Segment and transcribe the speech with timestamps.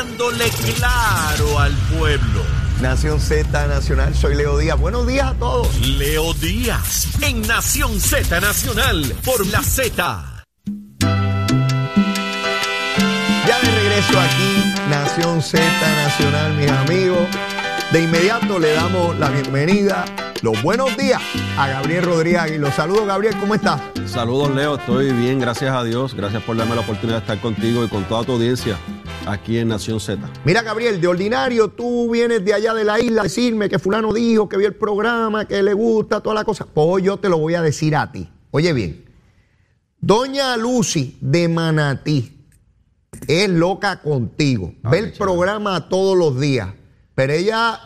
[0.00, 0.48] hablándole
[0.78, 2.42] claro al pueblo.
[2.80, 4.78] Nación Z Nacional, soy Leo Díaz.
[4.80, 5.78] Buenos días a todos.
[5.80, 10.44] Leo Díaz, en Nación Z Nacional, por la Z.
[13.46, 15.60] Ya de regreso aquí, Nación Z
[16.04, 17.28] Nacional, mis amigos.
[17.92, 20.06] De inmediato le damos la bienvenida,
[20.40, 21.20] los buenos días
[21.58, 22.52] a Gabriel Rodríguez.
[22.52, 23.82] Y los saludo, Gabriel, ¿cómo estás?
[24.06, 24.76] Saludos, Leo.
[24.76, 26.14] Estoy bien, gracias a Dios.
[26.14, 28.78] Gracias por darme la oportunidad de estar contigo y con toda tu audiencia
[29.26, 30.18] aquí en Nación Z.
[30.44, 34.12] Mira, Gabriel, de ordinario tú vienes de allá de la isla a decirme que fulano
[34.12, 36.66] dijo que vio el programa, que le gusta, toda la cosa.
[36.66, 38.28] Pues yo te lo voy a decir a ti.
[38.50, 39.04] Oye bien,
[40.00, 42.36] Doña Lucy de Manatí
[43.28, 44.74] es loca contigo.
[44.82, 45.18] Ah, Ve el chévere.
[45.18, 46.68] programa todos los días.
[47.14, 47.78] Pero ella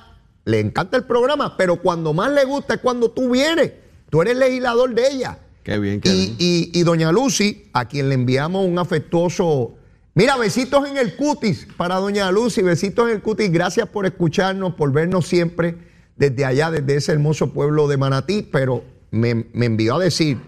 [0.44, 3.72] le encanta el programa, pero cuando más le gusta es cuando tú vienes.
[4.10, 5.38] Tú eres legislador de ella.
[5.64, 6.36] Qué bien, qué Y, bien.
[6.38, 9.74] y- y doña Lucy, a quien le enviamos un afectuoso.
[10.16, 13.50] Mira, besitos en el cutis para doña Lucy, besitos en el cutis.
[13.50, 15.76] Gracias por escucharnos, por vernos siempre
[16.16, 18.42] desde allá, desde ese hermoso pueblo de Manatí.
[18.42, 20.38] Pero me, me envió a decir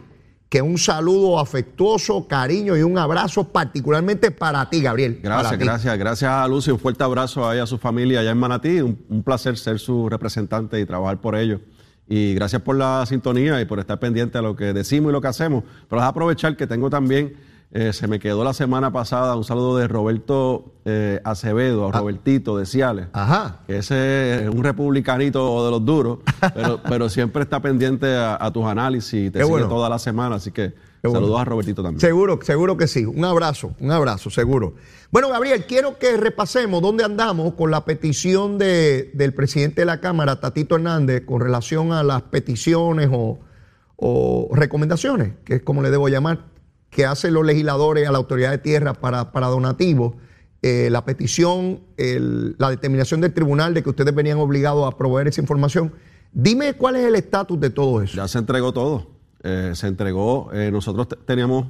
[0.48, 5.18] que un saludo afectuoso, cariño y un abrazo particularmente para ti, Gabriel.
[5.20, 5.98] Gracias, gracias.
[5.98, 6.70] Gracias a Lucy.
[6.70, 8.80] Un fuerte abrazo a ella, a su familia allá en Manatí.
[8.80, 11.60] Un, un placer ser su representante y trabajar por ellos.
[12.08, 15.20] Y gracias por la sintonía y por estar pendiente a lo que decimos y lo
[15.20, 15.64] que hacemos.
[15.90, 17.34] Pero es aprovechar que tengo también,
[17.72, 22.56] eh, se me quedó la semana pasada un saludo de Roberto eh, Acevedo, a Robertito
[22.56, 23.08] de Ciales.
[23.12, 23.60] Ajá.
[23.66, 26.18] que ese es un republicanito de los duros,
[26.54, 29.68] pero, pero siempre está pendiente a, a tus análisis y te Qué sigue bueno.
[29.68, 30.36] toda la semana.
[30.36, 32.00] Así que saludos a Robertito también.
[32.00, 33.04] Seguro, seguro que sí.
[33.04, 34.74] Un abrazo, un abrazo, seguro.
[35.12, 40.00] Bueno, Gabriel, quiero que repasemos dónde andamos con la petición de- del presidente de la
[40.00, 43.38] Cámara, Tatito Hernández, con relación a las peticiones o,
[43.96, 46.40] o recomendaciones, que es como le debo llamar,
[46.90, 50.14] que hacen los legisladores a la autoridad de tierra para, para donativos.
[50.62, 55.28] Eh, la petición, el- la determinación del tribunal de que ustedes venían obligados a proveer
[55.28, 55.92] esa información.
[56.32, 58.16] Dime cuál es el estatus de todo eso.
[58.16, 59.06] Ya se entregó todo.
[59.42, 60.50] Eh, se entregó.
[60.52, 61.66] eh, nosotros te- teníamos,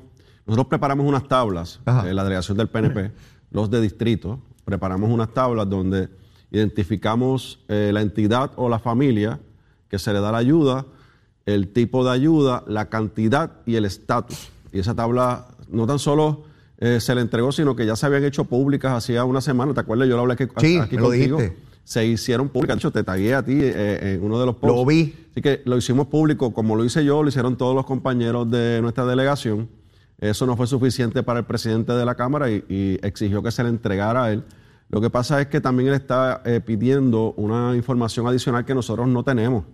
[0.47, 3.11] nosotros preparamos unas tablas, la delegación del PNP,
[3.51, 6.09] los de distrito, preparamos unas tablas donde
[6.51, 9.41] identificamos la entidad o la familia
[9.89, 10.87] que se le da la ayuda,
[11.45, 14.51] el tipo de ayuda, la cantidad y el estatus.
[14.73, 16.45] Y esa tabla no tan solo
[16.79, 19.73] eh, se le entregó, sino que ya se habían hecho públicas hacía una semana.
[19.75, 20.09] ¿Te acuerdas?
[20.09, 21.39] Yo lo hablé aquí, Sí, aquí contigo.
[21.39, 21.57] dijiste.
[21.85, 22.77] Se hicieron públicas.
[22.77, 24.77] De hecho, te tagué a ti eh, en uno de los posts.
[24.77, 25.15] Lo vi.
[25.31, 28.81] Así que lo hicimos público, como lo hice yo, lo hicieron todos los compañeros de
[28.83, 29.69] nuestra delegación.
[30.19, 33.63] Eso no fue suficiente para el presidente de la Cámara y, y exigió que se
[33.63, 34.43] le entregara a él.
[34.89, 39.07] Lo que pasa es que también él está eh, pidiendo una información adicional que nosotros
[39.09, 39.65] no tenemos.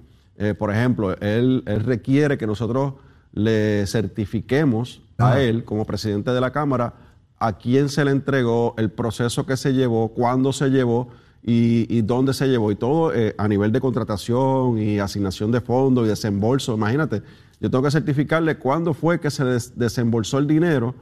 [0.59, 2.95] Por ejemplo, él, él requiere que nosotros
[3.32, 6.94] le certifiquemos a él, como presidente de la Cámara,
[7.38, 11.09] a quién se le entregó, el proceso que se llevó, cuándo se llevó
[11.43, 12.70] y, y dónde se llevó.
[12.70, 16.75] Y todo eh, a nivel de contratación y asignación de fondos y desembolso.
[16.75, 17.22] Imagínate,
[17.60, 20.94] yo tengo que certificarle cuándo fue que se des- desembolsó el dinero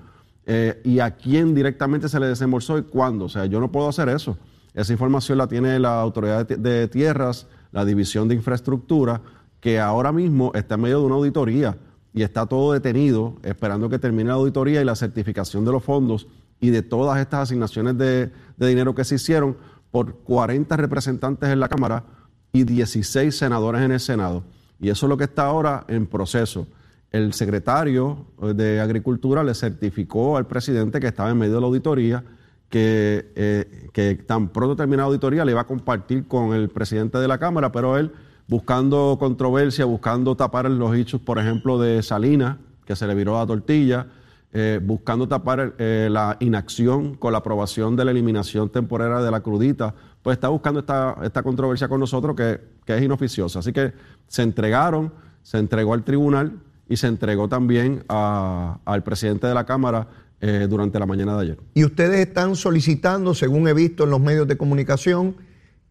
[0.46, 3.26] eh, y a quién directamente se le desembolsó y cuándo.
[3.26, 4.36] O sea, yo no puedo hacer eso.
[4.74, 9.20] Esa información la tiene la Autoridad de Tierras, la División de Infraestructura,
[9.60, 11.76] que ahora mismo está en medio de una auditoría
[12.12, 16.26] y está todo detenido esperando que termine la auditoría y la certificación de los fondos
[16.60, 19.56] y de todas estas asignaciones de, dinero que se hicieron
[19.90, 22.04] por 40 representantes en la Cámara
[22.52, 24.44] y 16 senadores en el Senado.
[24.80, 26.66] Y eso es lo que está ahora en proceso.
[27.10, 32.24] El secretario de Agricultura le certificó al presidente que estaba en medio de la auditoría
[32.68, 37.18] que, eh, que tan pronto termine la auditoría le iba a compartir con el presidente
[37.18, 38.12] de la Cámara, pero él
[38.50, 43.46] buscando controversia, buscando tapar los hechos, por ejemplo, de Salinas, que se le viró la
[43.46, 44.08] tortilla,
[44.52, 49.40] eh, buscando tapar eh, la inacción con la aprobación de la eliminación temporaria de la
[49.40, 53.60] crudita, pues está buscando esta, esta controversia con nosotros que, que es inoficiosa.
[53.60, 53.92] Así que
[54.26, 55.12] se entregaron,
[55.44, 56.58] se entregó al tribunal
[56.88, 60.08] y se entregó también al presidente de la Cámara
[60.40, 61.58] eh, durante la mañana de ayer.
[61.72, 65.36] Y ustedes están solicitando, según he visto en los medios de comunicación,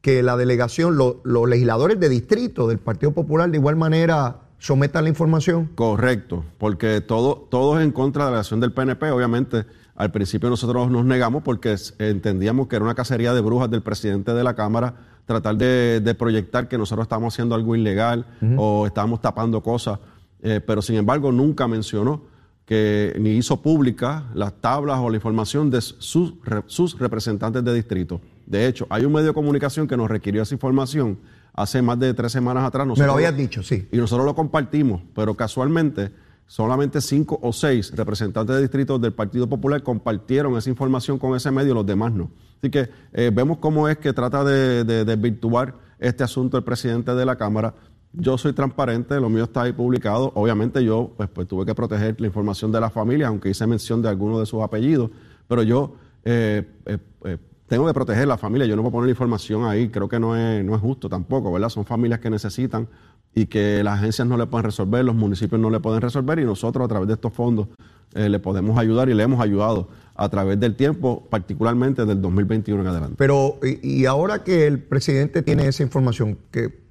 [0.01, 5.03] que la delegación, lo- los legisladores de distrito del Partido Popular de igual manera sometan
[5.03, 5.69] la información.
[5.75, 9.09] Correcto, porque todo, todo es en contra de la acción del PNP.
[9.11, 9.65] Obviamente,
[9.95, 14.33] al principio nosotros nos negamos porque entendíamos que era una cacería de brujas del presidente
[14.33, 18.25] de la Cámara tratar de, de proyectar que nosotros estábamos haciendo algo ilegal
[18.57, 19.99] o estábamos tapando cosas.
[20.41, 22.23] Eh, pero sin embargo, nunca mencionó
[22.65, 26.33] que ni hizo pública las tablas o la información de sus,
[26.67, 28.21] sus representantes de distrito.
[28.49, 31.19] De hecho, hay un medio de comunicación que nos requirió esa información
[31.53, 32.85] hace más de tres semanas atrás.
[32.85, 33.87] Me lo Nosotros- habías dicho, sí.
[33.91, 36.11] y nosotros lo compartimos, pero casualmente
[36.47, 41.51] solamente cinco o seis representantes de distritos del Partido Popular compartieron esa información con ese
[41.51, 42.31] medio, los demás no.
[42.57, 47.13] Así que eh, vemos cómo es que trata de, de desvirtuar este asunto el presidente
[47.13, 47.75] de la Cámara.
[48.13, 50.31] Yo soy transparente, lo mío está ahí publicado.
[50.33, 54.01] Obviamente yo pues, pues, tuve que proteger la información de la familia, aunque hice mención
[54.01, 55.11] de algunos de sus apellidos,
[55.47, 55.93] pero yo
[56.25, 57.37] eh, eh,
[57.69, 60.65] tengo que proteger la familia, yo no puedo poner información ahí, creo que no es,
[60.65, 61.69] no es justo tampoco, ¿verdad?
[61.69, 62.87] Son familias que necesitan
[63.33, 66.45] y que las agencias no le pueden resolver, los municipios no le pueden resolver y
[66.45, 67.67] nosotros a través de estos fondos
[68.13, 72.87] le podemos ayudar y le hemos ayudado a través del tiempo, particularmente del 2021 en
[72.87, 73.15] adelante.
[73.19, 76.39] Pero, y, ahora que el presidente tiene esa información,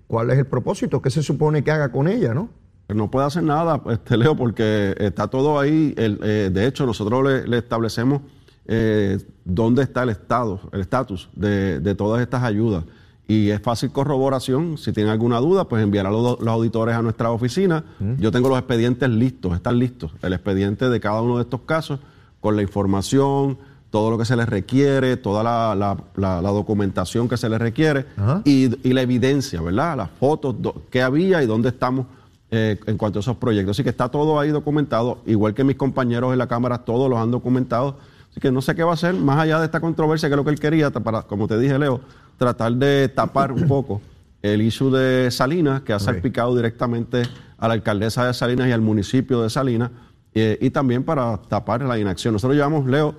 [0.07, 1.03] ¿cuál es el propósito?
[1.03, 2.51] ¿Qué se supone que haga con ella, no?
[2.89, 5.93] No puede hacer nada, este, Leo, porque está todo ahí.
[5.93, 8.23] de hecho, nosotros le establecemos
[8.69, 12.85] eh, dónde está el estado, el estatus de, todas estas ayudas.
[13.27, 14.79] Y es fácil corroboración.
[14.79, 17.85] Si tienen alguna duda, pues enviar a los, auditores a nuestra oficina.
[18.19, 20.13] Yo tengo los expedientes listos, están listos.
[20.23, 22.01] El expediente de cada uno de estos casos,
[22.41, 23.59] con la información,
[23.91, 28.07] todo lo que se les requiere, toda la, documentación que se les requiere
[28.45, 29.97] y, la evidencia, ¿verdad?
[29.97, 30.57] Las fotos
[30.91, 32.07] que había y dónde estamos
[32.51, 33.77] eh, en cuanto a esos proyectos.
[33.77, 37.19] Así que está todo ahí documentado, igual que mis compañeros en la Cámara, todos los
[37.19, 37.97] han documentado
[38.41, 40.45] que no sé qué va a hacer, más allá de esta controversia, que es lo
[40.45, 42.01] que él quería, para, como te dije, Leo,
[42.37, 44.01] tratar de tapar un poco
[44.43, 47.23] el issue de Salinas, que ha salpicado directamente
[47.57, 49.91] a la alcaldesa de Salinas y al municipio de Salinas,
[50.35, 52.33] eh, y también para tapar la inacción.
[52.35, 53.15] Nosotros llevamos, Leo,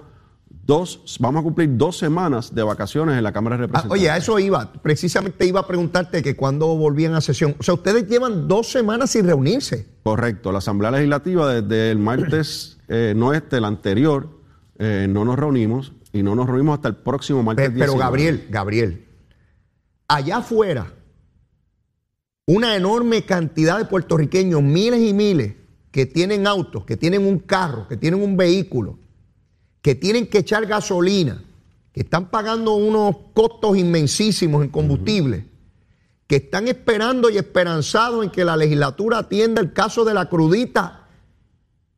[0.66, 4.00] dos, vamos a cumplir dos semanas de vacaciones en la Cámara de ah, Representantes.
[4.00, 4.72] oye, a eso iba.
[4.82, 7.56] Precisamente iba a preguntarte que cuando volvían a sesión.
[7.60, 9.88] O sea, ustedes llevan dos semanas sin reunirse.
[10.04, 10.52] Correcto.
[10.52, 14.39] La Asamblea Legislativa desde el martes, eh, no este, el anterior,
[14.80, 17.70] eh, no nos reunimos y no nos reunimos hasta el próximo martes.
[17.70, 19.06] Pero, pero Gabriel, Gabriel,
[20.08, 20.94] allá afuera,
[22.46, 25.54] una enorme cantidad de puertorriqueños, miles y miles,
[25.92, 29.00] que tienen autos, que tienen un carro, que tienen un vehículo,
[29.82, 31.44] que tienen que echar gasolina,
[31.92, 35.46] que están pagando unos costos inmensísimos en combustible,
[36.26, 40.99] que están esperando y esperanzados en que la legislatura atienda el caso de la crudita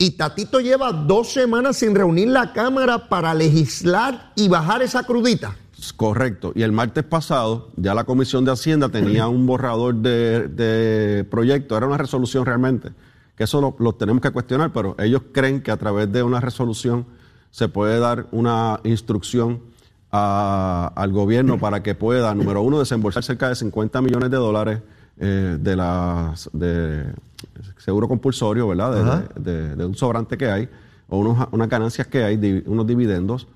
[0.02, 5.56] y Tatito lleva dos semanas sin reunir la Cámara para legislar y bajar esa crudita.
[5.96, 6.54] Correcto.
[6.56, 11.86] Y el martes pasado ya la Comisión de Hacienda tenía un borrador de, proyecto, era
[11.86, 12.90] una resolución realmente,
[13.36, 17.06] que eso lo, tenemos que cuestionar, pero ellos creen que a través de una resolución
[17.52, 19.62] se puede dar una instrucción
[20.10, 24.82] al gobierno para que pueda, número uno, desembolsar cerca de 50 millones de dólares
[25.24, 27.06] eh, de las de
[27.78, 29.30] seguro compulsorio, ¿verdad?
[29.36, 30.68] De, un sobrante que hay,
[31.10, 33.48] o unas ganancias que hay, unos dividendos,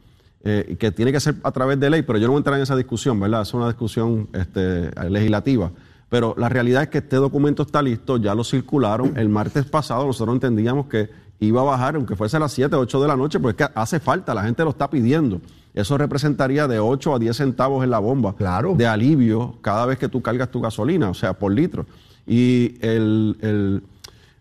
[0.44, 2.58] eh, que tiene que ser a través de ley, pero yo no voy a entrar
[2.58, 3.42] en esa discusión, ¿verdad?
[3.42, 5.72] Es una discusión este, legislativa.
[6.08, 9.18] Pero la realidad es que este documento está listo, ya lo circularon.
[9.18, 11.10] El martes pasado nosotros entendíamos que
[11.40, 13.74] iba a bajar, aunque fuese a las 7, 8 de la noche, porque es que
[13.80, 15.42] hace falta, la gente lo está pidiendo.
[15.76, 18.34] Eso representaría de 8 a 10 centavos en la bomba
[18.76, 21.86] de alivio cada vez que tú cargas tu gasolina, o sea, por litro.
[22.26, 23.84] Y el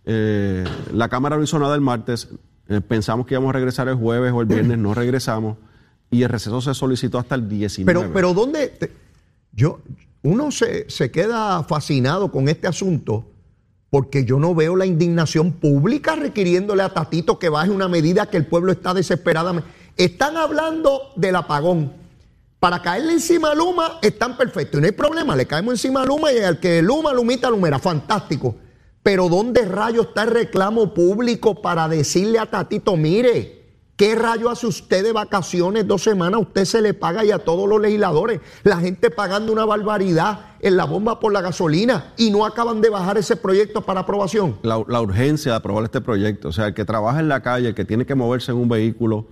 [0.05, 2.29] eh, la Cámara no hizo nada el martes.
[2.69, 5.57] Eh, pensamos que íbamos a regresar el jueves o el viernes, no regresamos.
[6.11, 7.87] Y el receso se solicitó hasta el 19.
[7.87, 8.73] Pero, pero ¿dónde?
[9.53, 9.81] yo,
[10.23, 13.27] uno se, se queda fascinado con este asunto
[13.91, 18.37] porque yo no veo la indignación pública requiriéndole a Tatito que baje una medida que
[18.37, 19.69] el pueblo está desesperadamente.
[19.97, 21.93] Están hablando del apagón.
[22.59, 26.07] Para caerle encima a Luma están perfectos y no hay problema, le caemos encima a
[26.07, 28.57] Luma y al que Luma, Lumita, Lumera, fantástico.
[29.05, 33.63] Pero ¿dónde rayo está el reclamo público para decirle a Tatito, mire,
[33.97, 36.41] ¿qué rayo hace usted de vacaciones dos semanas?
[36.41, 38.41] Usted se le paga y a todos los legisladores.
[38.65, 42.89] La gente pagando una barbaridad en la bomba por la gasolina y no acaban de
[42.89, 44.59] bajar ese proyecto para aprobación.
[44.63, 47.75] La, urgencia de aprobar este proyecto, o sea, el que trabaja en la calle, el
[47.75, 49.27] que tiene que moverse en un vehículo,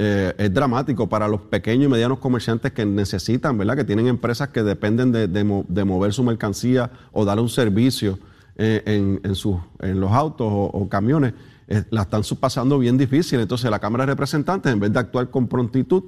[0.00, 3.76] eh, es dramático para los pequeños y medianos comerciantes que necesitan, ¿verdad?
[3.76, 8.18] Que tienen empresas que dependen de mover su mercancía o dar un servicio.
[8.60, 11.32] Eh, en, en, los autos o, camiones,
[11.68, 13.38] eh, la están pasando bien difícil.
[13.38, 16.02] Entonces la Cámara de Representantes, en vez de actuar con prontitud,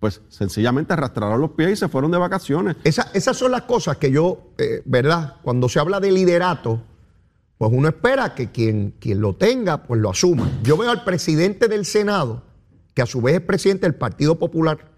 [0.00, 2.76] pues sencillamente arrastraron los pies y se fueron de vacaciones.
[2.82, 4.50] esas son las cosas que yo,
[4.84, 5.36] ¿verdad?
[5.42, 6.80] Cuando se habla de liderato,
[7.58, 10.50] pues uno espera que quien, quien lo tenga, pues lo asuma.
[10.64, 12.42] Yo veo al presidente del Senado,
[12.94, 14.92] que a su vez es presidente del Partido Popular,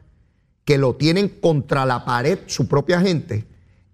[0.64, 3.46] que lo tienen contra la pared su propia gente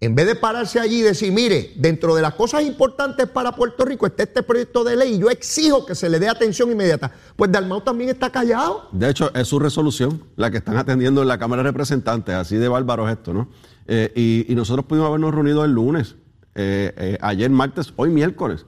[0.02, 3.84] en vez de pararse allí y decir, mire, dentro de las cosas importantes para Puerto
[3.84, 7.12] Rico está este proyecto de ley y yo exijo que se le dé atención inmediata,
[7.36, 8.88] pues Dalmau también está callado.
[8.90, 12.56] De hecho, es su resolución la que están atendiendo en la Cámara de Representantes, así
[12.56, 13.48] de bárbaro esto, ¿no?
[13.86, 16.16] Eh, y, nosotros pudimos habernos reunido el lunes,
[16.56, 18.66] eh, eh, ayer martes, hoy miércoles,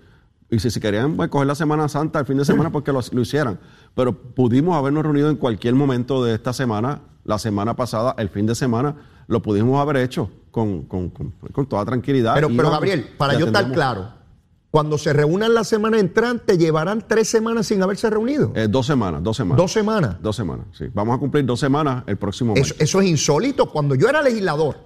[0.50, 2.92] Y si, si querían pues, coger la Semana Santa, el fin de semana, pues que
[2.92, 3.58] lo, lo hicieran.
[3.94, 8.46] Pero pudimos habernos reunido en cualquier momento de esta semana, la semana pasada, el fin
[8.46, 8.96] de semana,
[9.26, 12.34] lo pudimos haber hecho con, con, con, con toda tranquilidad.
[12.34, 14.08] Pero, pero Gabriel, para yo estar claro,
[14.70, 18.52] cuando se reúnan la semana entrante, llevarán tres semanas sin haberse reunido.
[18.56, 19.56] Eh, dos semanas, dos semanas.
[19.58, 20.16] Dos semanas.
[20.20, 20.86] Dos semanas, sí.
[20.92, 22.66] Vamos a cumplir dos semanas el próximo mes.
[22.66, 23.70] Eso, eso es insólito.
[23.70, 24.76] Cuando yo era legislador,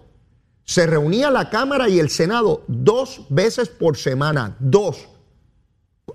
[0.65, 4.57] se reunía la Cámara y el Senado dos veces por semana.
[4.61, 5.09] Dos.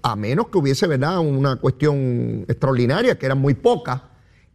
[0.03, 4.01] A menos que hubiese, ¿verdad?, una cuestión extraordinaria, que eran muy pocas.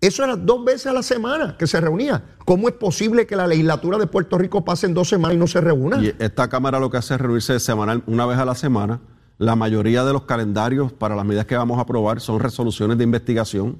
[0.00, 2.23] Eso era dos veces a la semana que se reunía.
[2.45, 5.49] ¿Cómo es posible que la legislatura de Puerto Rico pase en dos semanas y no
[5.49, 6.00] se reúna?
[6.19, 9.00] Esta Cámara lo que hace es reunirse semanal, una vez a la semana.
[9.38, 13.05] La mayoría de los calendarios para las medidas que vamos a aprobar son resoluciones de
[13.05, 13.78] investigación.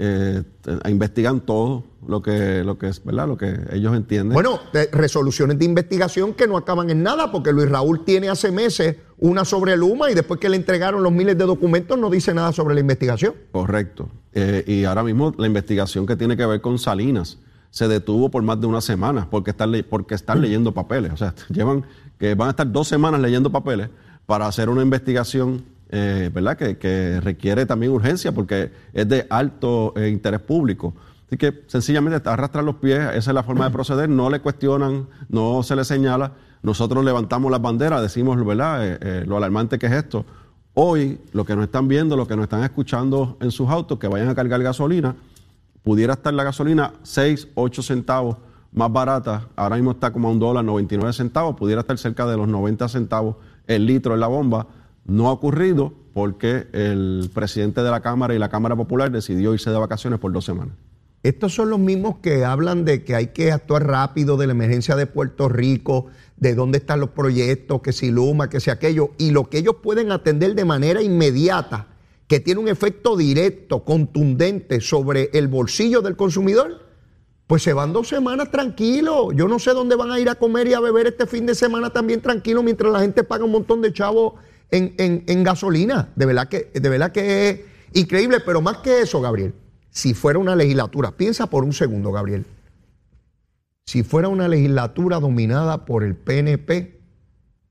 [0.00, 0.44] Eh,
[0.88, 3.26] investigan todo lo que, lo que es, ¿verdad?
[3.26, 4.32] Lo que ellos entienden.
[4.32, 8.52] Bueno, de- resoluciones de investigación que no acaban en nada, porque Luis Raúl tiene hace
[8.52, 12.32] meses una sobre Luma y después que le entregaron los miles de documentos no dice
[12.32, 13.34] nada sobre la investigación.
[13.50, 14.08] Correcto.
[14.32, 17.38] Eh, y ahora mismo la investigación que tiene que ver con Salinas
[17.70, 21.12] se detuvo por más de una semana porque están, porque están leyendo papeles.
[21.12, 21.84] O sea, llevan
[22.20, 23.88] que van a estar dos semanas leyendo papeles
[24.26, 26.56] para hacer una investigación, eh, ¿verdad?
[26.56, 30.94] Que, requiere también urgencia porque es de alto eh, interés público.
[31.26, 35.06] Así que sencillamente arrastran los pies, esa es la forma de proceder, no le cuestionan,
[35.28, 36.32] no se le señala.
[36.62, 38.80] Nosotros levantamos las banderas, decimos, ¿verdad?
[38.82, 40.24] Eh, lo alarmante que es esto.
[40.74, 44.08] Hoy, lo que nos están viendo, lo que nos están escuchando en sus autos, que
[44.08, 45.16] vayan a cargar gasolina,
[45.82, 48.36] pudiera estar la gasolina 6, 8 centavos
[48.72, 49.48] más barata.
[49.56, 52.88] Ahora mismo está como a un dólar 99 centavos, pudiera estar cerca de los 90
[52.88, 54.66] centavos el litro en la bomba.
[55.08, 59.70] No ha ocurrido porque el presidente de la Cámara y la Cámara Popular decidió irse
[59.70, 60.74] de vacaciones por dos semanas.
[61.22, 64.96] Estos son los mismos que hablan de que hay que actuar rápido, de la emergencia
[64.96, 69.30] de Puerto Rico, de dónde están los proyectos, que si Luma, que si aquello, y
[69.30, 71.86] lo que ellos pueden atender de manera inmediata,
[72.26, 76.86] que tiene un efecto directo, contundente sobre el bolsillo del consumidor,
[77.46, 79.28] pues se van dos semanas tranquilos.
[79.34, 81.54] Yo no sé dónde van a ir a comer y a beber este fin de
[81.54, 84.34] semana también tranquilo mientras la gente paga un montón de chavos
[84.70, 86.08] en, en- en gasolina.
[86.16, 87.60] De verdad, que, de verdad que es
[87.94, 89.54] increíble, pero más que eso, Gabriel,
[89.90, 92.44] si fuera una legislatura, piensa por un segundo, Gabriel,
[93.86, 97.00] si fuera una legislatura dominada por el PNP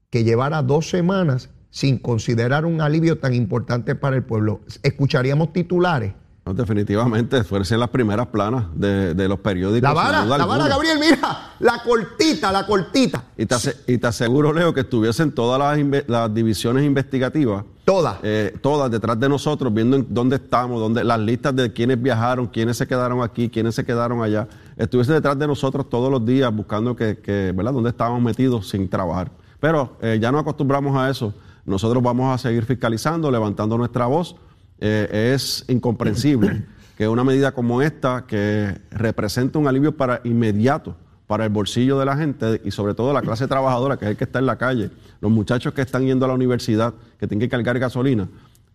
[0.10, 6.14] que llevara dos semanas sin considerar un alivio tan importante para el pueblo, escucharíamos titulares.
[6.48, 9.82] No, definitivamente, fueron las primeras planas de, de los periódicos.
[9.82, 10.66] La vara, la vara.
[10.68, 13.22] Gabriel, mira, la cortita, la cortita.
[13.38, 15.60] Y te, ase- y te aseguro, Leo, que estuviesen todas
[16.08, 18.20] las, divisiones investigativas, Todas.
[18.24, 22.48] eh, todas detrás de nosotros, viendo en dónde estamos, dónde, las listas de quiénes viajaron,
[22.48, 26.56] quiénes se quedaron aquí, quiénes se quedaron allá, estuviesen detrás de nosotros todos los días
[26.56, 29.32] buscando que, que, ¿verdad?, dónde estábamos metidos sin trabajar.
[29.60, 31.34] Pero eh, ya no acostumbramos a eso.
[31.66, 34.38] Nosotros vamos a seguir fiscalizando, levantando nuestra voz.
[34.80, 36.64] Eh, es incomprensible
[36.98, 40.96] que una medida como esta, que representa un alivio para inmediato
[41.28, 44.18] para el bolsillo de la gente y sobre todo la clase trabajadora, que es el
[44.18, 47.48] que está en la calle, los muchachos que están yendo a la universidad, que tienen
[47.48, 48.30] que cargar gasolina,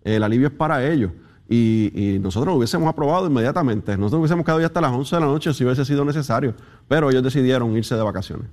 [0.05, 1.11] el alivio es para ellos.
[1.49, 3.97] Y, nosotros lo hubiésemos aprobado inmediatamente.
[3.97, 6.55] Nosotros hubiésemos quedado ya hasta las 11 de la noche si hubiese sido necesario.
[6.89, 8.47] Pero ellos decidieron irse de vacaciones.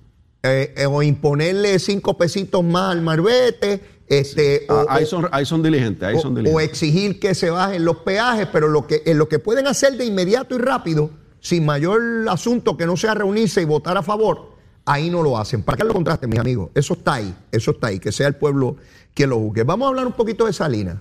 [0.43, 5.27] Eh, eh, o imponerle cinco pesitos más al marbete, este, o, Ah, ahí, o- son,
[5.31, 6.65] ahí son diligentes, ahí o- son o diligentes.
[6.69, 10.05] exigir que se bajen los peajes, pero lo que, en lo que pueden hacer de
[10.05, 14.49] inmediato y rápido, sin mayor asunto que no sea reunirse y votar a favor,
[14.85, 15.61] ahí no lo hacen.
[15.63, 16.69] ¿Para qué lo contraste, mis amigos?
[16.75, 18.75] Eso está ahí, eso está ahí, que sea el pueblo
[19.13, 19.63] quien lo juzgue.
[19.63, 20.97] Vamos a hablar un poquito de Salinas.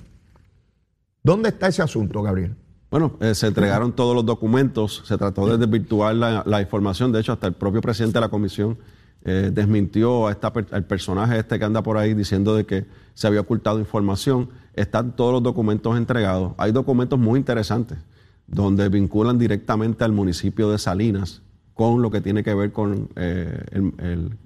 [1.22, 2.54] ¿Dónde está ese asunto, Gabriel?
[2.90, 7.20] Bueno, eh, se entregaron todos los documentos, se trató de desvirtuar la, la información, de
[7.20, 8.78] hecho hasta el propio presidente de la comisión
[9.24, 10.32] eh, desmintió a
[10.70, 14.50] al personaje este que anda por ahí diciendo de que se había ocultado información.
[14.74, 16.52] Están todos los documentos entregados.
[16.56, 17.98] Hay documentos muy interesantes
[18.46, 21.42] donde vinculan directamente al municipio de Salinas
[21.74, 24.36] con lo que tiene que ver con eh, el,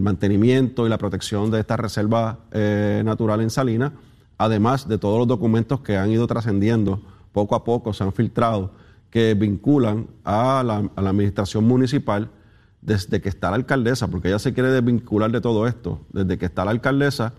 [0.00, 3.92] mantenimiento y la protección de esta reserva eh, natural en Salinas,
[4.38, 8.72] además de todos los documentos que han ido trascendiendo poco a poco, se han filtrado,
[9.10, 12.30] que vinculan a la, a la administración municipal
[12.84, 16.44] desde que está la alcaldesa, porque ella se quiere desvincular de todo esto, desde que
[16.46, 17.32] está la alcaldesa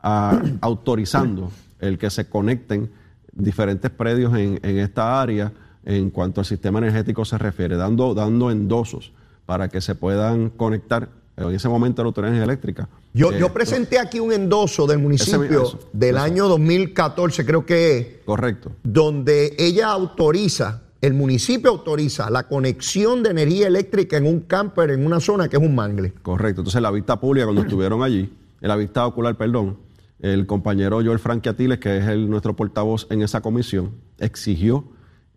[0.00, 2.90] a- autorizando el que se conecten
[3.32, 5.52] diferentes predios en, en esta área
[5.84, 9.12] en cuanto al sistema energético se refiere, dando, dando endosos
[9.46, 12.86] para que se puedan conectar en ese momento la autoridad eléctrica.
[13.14, 16.24] Yo, Eh, yo presenté aquí un endoso del municipio eso, del eso.
[16.24, 18.72] año 2014, creo que es, Correcto.
[18.82, 25.06] donde ella autoriza, el municipio autoriza la conexión de energía eléctrica en un camper en
[25.06, 26.12] una zona que es un mangle.
[26.22, 26.60] Correcto.
[26.60, 28.30] Entonces, la vista pública, cuando estuvieron allí,
[28.60, 29.78] la vista ocular, perdón,
[30.18, 34.84] el compañero Joel Franquiatiles, que es nuestro portavoz en esa comisión, exigió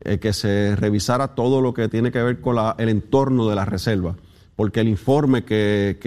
[0.01, 3.63] eh, que se revisara todo lo que tiene que ver con el entorno de la
[3.63, 4.17] reserva,
[4.57, 5.97] porque el informe que,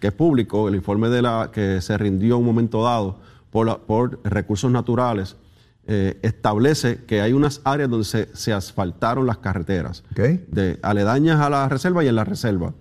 [0.00, 3.18] es público, el informe de la, que se rindió un momento dado
[3.50, 5.36] por recursos naturales,
[5.84, 11.68] eh, establece que hay unas áreas donde se, asfaltaron las carreteras, de aledañas a la
[11.68, 12.72] reserva y en la reserva.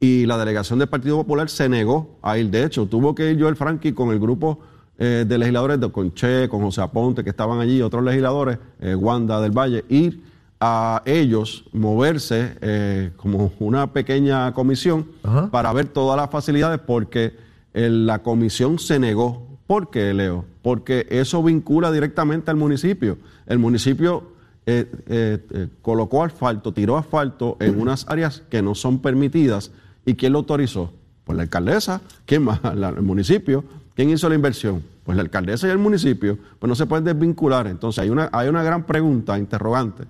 [0.00, 2.50] Y la delegación del Partido Popular se negó a ir.
[2.50, 4.60] De hecho, tuvo que ir Joel Franqui con el grupo
[4.98, 9.40] eh, de legisladores de Conche, con José Aponte, que estaban allí, otros legisladores, eh, Wanda
[9.40, 10.22] del Valle, ir
[10.60, 15.06] a ellos moverse como una pequeña comisión
[15.50, 17.36] para ver todas las facilidades porque
[17.74, 20.44] la comisión se negó ¿Por qué, Leo?
[20.62, 23.18] Porque eso vincula directamente al municipio.
[23.46, 24.32] El municipio
[24.64, 29.72] eh, eh, eh, colocó asfalto, tiró asfalto en unas áreas que no son permitidas.
[30.04, 30.92] ¿Y quién lo autorizó?
[31.24, 32.00] Pues la alcaldesa.
[32.26, 32.60] ¿Quién más?
[32.64, 33.64] el municipio.
[33.96, 34.84] ¿Quién hizo la inversión?
[35.02, 36.38] Pues la alcaldesa y el municipio.
[36.60, 37.66] Pues no se pueden desvincular.
[37.66, 40.04] Entonces hay una, hay una gran pregunta, interrogante.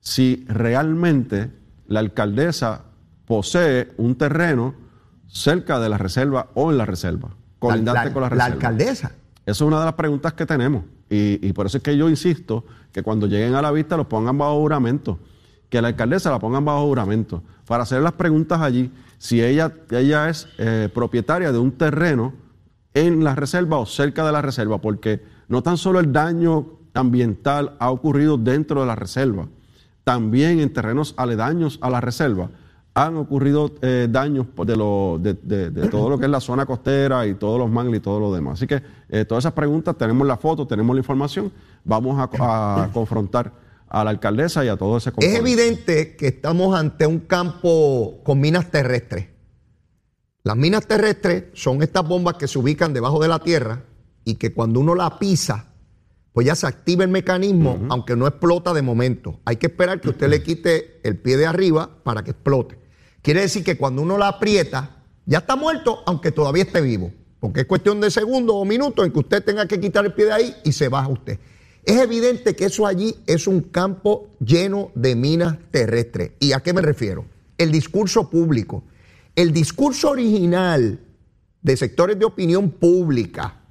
[0.00, 1.50] Si realmente
[1.86, 2.82] la alcaldesa
[3.24, 4.74] posee un terreno
[5.28, 7.30] cerca de la reserva o en la reserva
[7.60, 8.48] colindante con la reserva.
[8.48, 9.12] La alcaldesa.
[9.42, 10.84] Esa es una de las preguntas que tenemos.
[11.08, 14.36] Y, por eso es que yo insisto que cuando lleguen a la vista los pongan
[14.36, 15.18] bajo juramento.
[15.68, 17.42] Que la alcaldesa la pongan bajo juramento.
[17.66, 22.32] Para hacer las preguntas allí, si ella, ella es eh, propietaria de un terreno
[22.94, 27.76] en la reserva o cerca de la reserva, porque no tan solo el daño ambiental
[27.78, 29.46] ha ocurrido dentro de la reserva,
[30.02, 32.50] también en terrenos aledaños a la reserva
[32.94, 35.34] han ocurrido eh, daños de, lo, de,
[35.90, 38.54] todo lo que es la zona costera y todos los mangles y todo lo demás.
[38.54, 41.52] Así que eh, todas esas preguntas, tenemos la foto, tenemos la información,
[41.84, 43.52] vamos a, confrontar
[43.88, 48.40] a la alcaldesa y a todo ese Es evidente que estamos ante un campo con
[48.40, 49.28] minas terrestres.
[50.42, 53.84] Las minas terrestres son estas bombas que se ubican debajo de la tierra
[54.24, 55.66] y que cuando uno la pisa,
[56.32, 59.40] pues ya se activa el mecanismo, aunque no explota de momento.
[59.44, 62.79] Hay que esperar que usted le quite el pie de arriba para que explote.
[63.22, 67.12] Quiere decir que cuando uno la aprieta, ya está muerto, aunque todavía esté vivo.
[67.38, 70.26] Porque es cuestión de segundos o minutos en que usted tenga que quitar el pie
[70.26, 71.38] de ahí y se baja usted.
[71.84, 76.32] Es evidente que eso allí es un campo lleno de minas terrestres.
[76.38, 77.24] ¿Y a qué me refiero?
[77.56, 78.84] El discurso público.
[79.34, 81.00] El discurso original
[81.62, 83.62] de sectores de opinión pública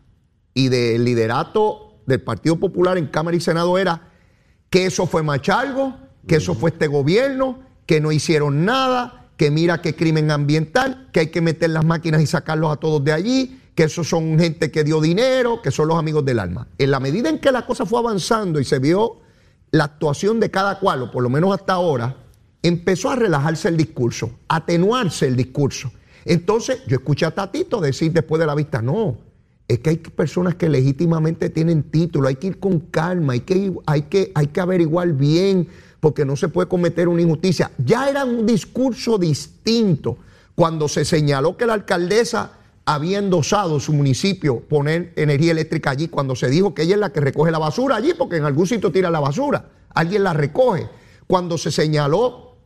[0.53, 4.09] y del liderato del Partido Popular en Cámara y Senado era
[4.69, 5.95] que eso fue Machalgo,
[6.27, 11.21] que eso fue este gobierno, que no hicieron nada, que mira qué crimen ambiental, que
[11.21, 14.69] hay que meter las máquinas y sacarlos a todos de allí, que esos son gente
[14.69, 16.67] que dio dinero, que son los amigos del alma.
[16.77, 19.21] En la medida en que la cosa fue avanzando y se vio
[19.71, 22.17] la actuación de cada cual, o por lo menos hasta ahora,
[22.61, 25.89] empezó a relajarse el discurso, a atenuarse el discurso.
[26.25, 29.19] Entonces, yo escuché a Tatito decir después de la vista, no,
[29.69, 33.71] es que hay personas que legítimamente tienen título, hay que ir con calma, hay que,
[33.85, 37.71] hay que, hay que averiguar bien porque no se puede cometer una injusticia.
[37.77, 40.17] Ya era un discurso distinto
[40.55, 42.53] cuando se señaló que la alcaldesa
[42.85, 47.11] había endosado su municipio poner energía eléctrica allí, cuando se dijo que ella es la
[47.11, 50.89] que recoge la basura allí, porque en algún sitio tira la basura, alguien la recoge.
[51.27, 52.57] Cuando se señaló,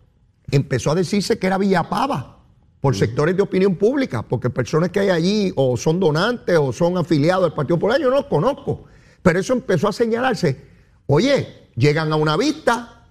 [0.49, 2.39] empezó a decirse que era Villapava
[2.79, 6.97] por sectores de opinión pública, porque personas que hay allí o son donantes o son
[6.97, 8.85] afiliados del Partido Popular, yo no los conozco.
[9.21, 10.61] Pero eso empezó a señalarse.
[11.07, 13.02] Oye, llegan a una vista,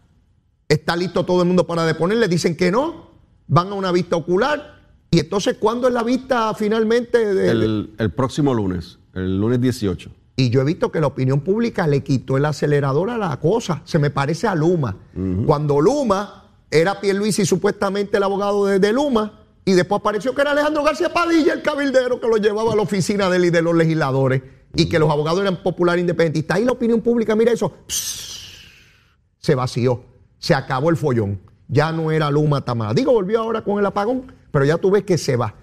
[0.72, 3.10] está listo todo el mundo para deponerle, dicen que no,
[3.46, 4.80] van a una vista ocular.
[5.10, 7.50] Y entonces, ¿cuándo es la vista finalmente?
[7.50, 10.10] el, próximo lunes, el lunes 18.
[10.36, 13.82] Y yo he visto que la opinión pública le quitó el acelerador a la cosa.
[13.84, 14.96] Se me parece a Luma.
[15.44, 20.82] Cuando Luma era y supuestamente el abogado de, Luma, y después apareció que era Alejandro
[20.82, 23.74] García Padilla, el cabildero que lo llevaba a la oficina de él y de los
[23.74, 24.42] legisladores,
[24.74, 26.58] y que los abogados eran populares independentistas.
[26.58, 27.74] Y la opinión pública, mira eso,
[29.38, 30.11] se vació
[30.42, 31.40] se acabó el follón.
[31.68, 32.92] Ya no era Luma Tamara.
[32.92, 35.54] Digo, volvió ahora con el apagón, pero ya tú ves que se va.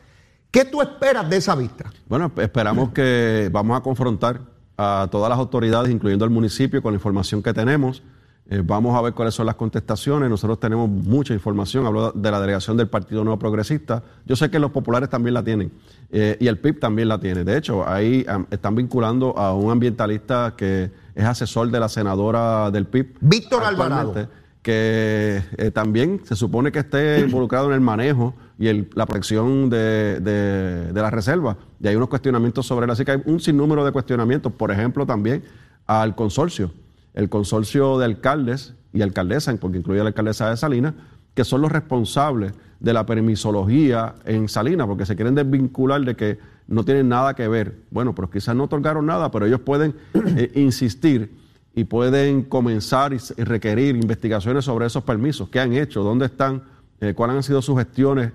[0.49, 1.91] ¿Qué tú esperas de esa vista?
[2.07, 4.39] Bueno, esperamos que vamos a confrontar
[4.77, 8.01] a todas las autoridades, incluyendo al municipio, con la información que tenemos.
[8.49, 10.29] Eh, vamos a ver cuáles son las contestaciones.
[10.29, 11.85] Nosotros tenemos mucha información.
[11.85, 14.01] Hablo de la delegación del Partido Nuevo Progresista.
[14.25, 15.73] Yo sé que los populares también la tienen
[16.09, 17.43] eh, y el PIB también la tiene.
[17.43, 22.87] De hecho, ahí están vinculando a un ambientalista que es asesor de la senadora del
[22.87, 23.17] PIB.
[23.19, 24.15] Víctor Alvarado
[24.61, 30.91] que eh, también se supone que esté involucrado en el manejo y la protección de,
[30.93, 31.57] la reserva.
[31.79, 32.91] Y hay unos cuestionamientos sobre él.
[32.91, 35.43] Así que hay un sinnúmero de cuestionamientos, por ejemplo, también
[35.87, 36.71] al consorcio.
[37.13, 40.93] El consorcio de alcaldes y alcaldesas, porque incluye a la alcaldesa de Salinas,
[41.33, 46.37] que son los responsables de la permisología en Salinas, porque se quieren desvincular de que
[46.67, 47.79] no tienen nada que ver.
[47.91, 51.31] Bueno, pero quizás no otorgaron nada, pero ellos pueden eh, insistir
[51.75, 55.49] y pueden comenzar y, requerir investigaciones sobre esos permisos.
[55.49, 56.03] ¿Qué han hecho?
[56.03, 56.63] ¿Dónde están?
[56.99, 58.31] Eh, ¿Cuáles han sido sus gestiones?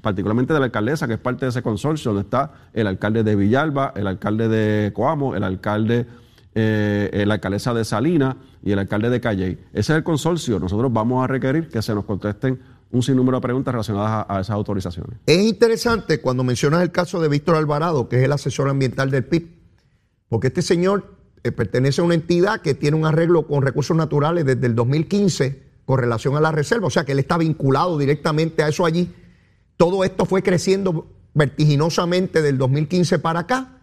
[0.00, 3.36] particularmente de la alcaldesa, que es parte de ese consorcio, donde está el alcalde de
[3.36, 6.06] Villalba, el alcalde de Coamo, el alcalde,
[6.54, 9.58] eh, la alcaldesa de Salinas y el alcalde de Calley.
[9.72, 10.58] Ese es el consorcio.
[10.58, 14.54] Nosotros vamos a requerir que se nos contesten un sinnúmero de preguntas relacionadas a, esas
[14.54, 15.18] autorizaciones.
[15.26, 19.24] Es interesante cuando mencionas el caso de Víctor Alvarado, que es el asesor ambiental del
[19.24, 19.48] PIB,
[20.28, 21.15] porque este señor
[21.46, 25.62] eh, pertenece a una entidad que tiene un arreglo con recursos naturales desde el 2015
[25.84, 29.14] con relación a la reserva, o sea que él está vinculado directamente a eso allí.
[29.76, 33.78] Todo esto fue creciendo vertiginosamente del 2015 para acá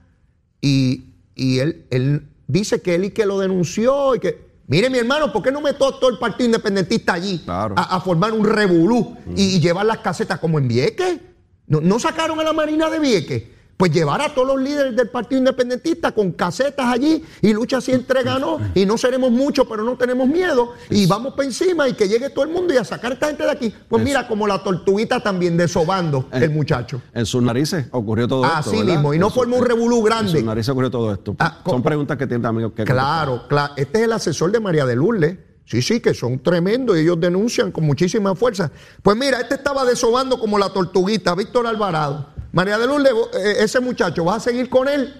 [0.60, 5.32] y, él, él dice que él y que lo denunció y que Mire, mi hermano,
[5.32, 9.86] ¿por qué no me todo el partido independentista allí a, formar un revolú y, llevar
[9.86, 11.20] las casetas como en Vieques?
[11.68, 13.44] ¿No, ¿No, sacaron a la Marina de Vieques?
[13.78, 17.92] Pues llevar a todos los líderes del Partido Independentista con casetas allí y lucha si
[17.92, 21.94] entre ganó y no seremos muchos, pero no tenemos miedo y vamos para encima y
[21.94, 23.74] que llegue todo el mundo y a sacar a esta gente de aquí.
[23.88, 27.02] Pues mira, como la tortuguita también desobando el muchacho.
[27.14, 28.56] En sus narices ocurrió todo esto.
[28.56, 30.32] Así mismo, y no formó un revolú grande.
[30.32, 31.36] En sus narices ocurrió todo esto.
[31.40, 32.84] Ah, son preguntas que tienen amigos que.
[32.84, 33.74] Claro, claro.
[33.76, 35.38] Este es el asesor de María de Lourdes.
[35.66, 38.70] Sí, sí, que son tremendos y ellos denuncian con muchísima fuerza.
[39.02, 42.33] Pues mira, este estaba desobando como la tortuguita, Víctor Alvarado.
[42.54, 45.12] María de Lourdes, eh, ese muchacho, ¿vas a seguir con él?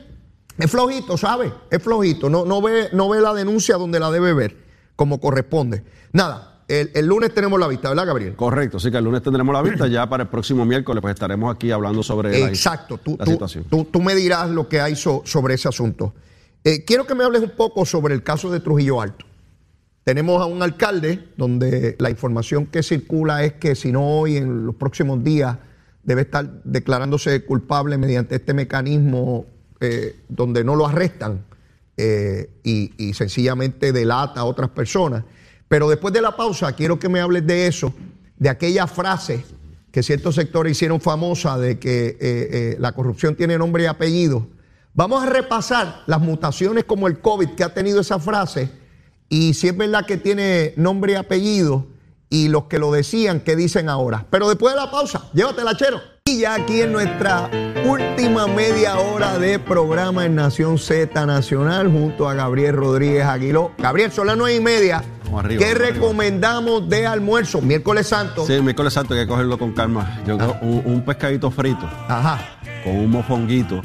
[0.58, 1.52] Es flojito, ¿sabe?
[1.70, 2.30] Es flojito.
[2.30, 4.56] No, no, ve, no ve la denuncia donde la debe ver,
[4.96, 5.84] como corresponde.
[6.12, 8.36] Nada, el, lunes tenemos la vista, ¿verdad, Gabriel?
[8.36, 9.88] Correcto, sí que el lunes tendremos la vista.
[9.94, 13.66] Ya para el próximo miércoles, pues estaremos aquí hablando sobre Exacto, la, tú, tú, situación.
[13.68, 16.14] Tú, tú, me dirás lo que hay sobre ese asunto.
[16.64, 19.26] Eh, quiero que me hables un poco sobre el caso de Trujillo Alto.
[20.04, 24.68] Tenemos a un alcalde donde la información que circula es que si no hoy, en
[24.68, 25.58] los próximos días,
[26.04, 29.46] debe estar declarándose culpable mediante este mecanismo
[29.80, 31.46] eh, donde no lo arrestan
[31.98, 35.24] eh, y, sencillamente delata a otras personas.
[35.68, 37.94] Pero después de la pausa, quiero que me hables de eso,
[38.38, 39.44] de aquella frase
[39.92, 44.48] que ciertos sectores hicieron famosa de que eh, la corrupción tiene nombre y apellido.
[44.94, 48.70] Vamos a repasar las mutaciones como el COVID que ha tenido esa frase
[49.30, 51.88] y si es verdad que tiene nombre y apellido
[52.34, 54.26] y los que lo decían, ¿qué dicen ahora?
[54.32, 56.02] Pero después de la pausa, llévatela, chero.
[56.26, 57.48] Y ya aquí en nuestra
[57.86, 63.74] última media hora de programa en Nación Z Nacional, junto a Gabriel Rodríguez Aguiló.
[63.78, 65.04] Gabriel, son las nueve y media.
[65.60, 67.62] ¿Qué recomendamos de almuerzo?
[67.62, 68.48] Miércoles Santo.
[68.48, 70.20] Sí, miércoles Santo hay que cogerlo con calma.
[70.26, 70.58] Yo ah.
[70.64, 71.88] un, un pescadito frito.
[72.08, 72.40] Ajá.
[72.84, 73.80] Con un mofonguito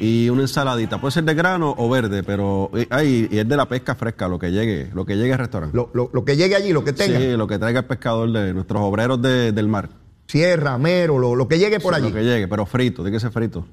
[0.00, 1.00] y una ensaladita.
[1.00, 4.38] Puede ser de grano o verde, pero ahí y es de la pesca fresca, lo
[4.38, 5.76] que llegue, lo que llegue al restaurante.
[5.76, 7.18] Lo, que llegue allí, lo que tenga.
[7.18, 9.88] Sí, lo que traiga el pescador de nuestros obreros del mar.
[10.26, 12.08] Sierra, mero, lo, que llegue por allí.
[12.08, 13.66] Lo que llegue, pero frito, tiene que ser frito.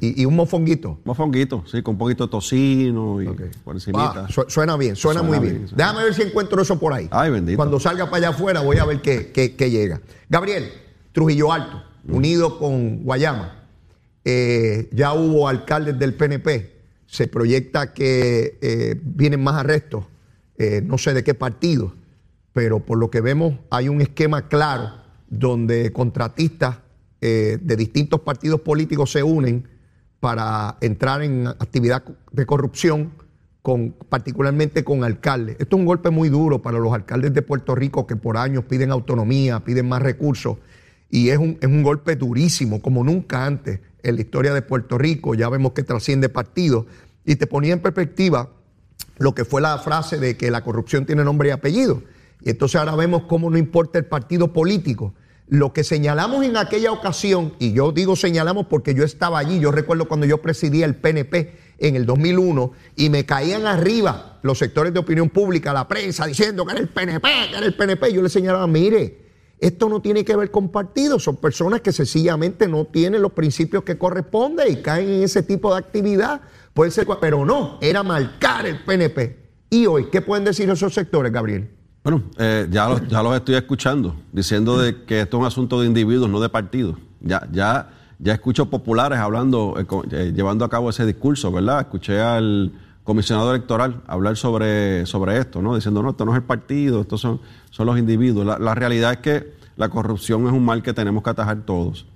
[0.00, 0.98] ¿Y, un mofonguito?
[1.04, 3.26] Mofonguito, sí, con un poquito de tocino y
[3.64, 4.26] por encima.
[4.48, 5.66] suena bien, suena, muy bien.
[5.74, 7.08] Déjame ver si encuentro eso por ahí.
[7.10, 7.56] Ay, bendito.
[7.56, 10.00] Cuando salga para allá afuera voy a ver qué, qué llega.
[10.28, 10.72] Gabriel,
[11.12, 13.61] Trujillo Alto, unido con Guayama
[14.24, 16.72] eh, ya hubo alcaldes del PNP,
[17.06, 20.06] se proyecta que eh, vienen más arrestos,
[20.56, 21.92] eh, no sé de qué partido,
[22.52, 24.92] pero por lo que vemos hay un esquema claro
[25.28, 26.78] donde contratistas
[27.20, 29.68] de distintos partidos políticos se unen
[30.18, 33.12] para entrar en actividad de corrupción,
[34.08, 35.54] particularmente con alcaldes.
[35.60, 38.64] Esto es un golpe muy duro para los alcaldes de Puerto Rico que por años
[38.64, 40.58] piden autonomía, piden más recursos,
[41.08, 44.98] y es un, es un golpe durísimo, como nunca antes en la historia de Puerto
[44.98, 46.86] Rico, ya vemos que trasciende partidos,
[47.24, 48.50] y te ponía en perspectiva
[49.18, 52.02] lo que fue la frase de que la corrupción tiene nombre y apellido.
[52.40, 55.14] Y entonces ahora vemos cómo no importa el partido político.
[55.48, 59.70] Lo que señalamos en aquella ocasión, y yo digo señalamos porque yo estaba allí, yo
[59.70, 64.92] recuerdo cuando yo presidía el PNP en el 2001 y me caían arriba los sectores
[64.92, 68.12] de opinión pública, la prensa, diciendo que era el PNP, que era el PNP.
[68.12, 69.21] Yo le señalaba, mire,
[69.62, 73.84] esto no tiene que ver con partidos, son personas que sencillamente no tienen los principios
[73.84, 76.40] que corresponden y caen en ese tipo de actividad.
[76.74, 79.38] Puede ser, pero no, era marcar el PNP.
[79.70, 81.70] ¿Y hoy qué pueden decir esos sectores, Gabriel?
[82.02, 86.28] Bueno, eh, ya, los, estoy escuchando, diciendo de que esto es un asunto de individuos,
[86.28, 86.96] no de partidos.
[87.20, 91.82] Ya, ya, ya escucho populares hablando, eh, eh, llevando a cabo ese discurso, ¿verdad?
[91.82, 92.72] Escuché al
[93.04, 95.74] comisionado electoral hablar sobre, sobre esto, ¿no?
[95.74, 98.46] Diciendo, no, esto no es el partido, estos son, son los individuos.
[98.60, 102.06] La, realidad es que la corrupción es un mal que tenemos que atajar todos.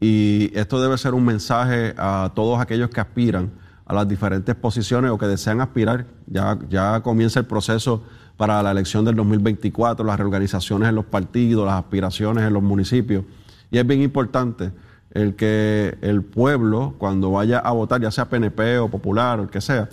[0.00, 3.50] Y esto debe ser un mensaje a todos aquellos que aspiran
[3.84, 6.06] a las diferentes posiciones o que desean aspirar.
[6.26, 8.04] Ya, ya comienza el proceso
[8.36, 13.24] para la elección del 2024, las reorganizaciones en los partidos, las aspiraciones en los municipios.
[13.72, 14.70] Y es bien importante
[15.10, 19.48] el que el pueblo, cuando vaya a votar, ya sea PNP o Popular o el
[19.48, 19.88] que sea,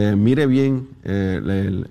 [0.00, 1.84] eh, mire bien eh,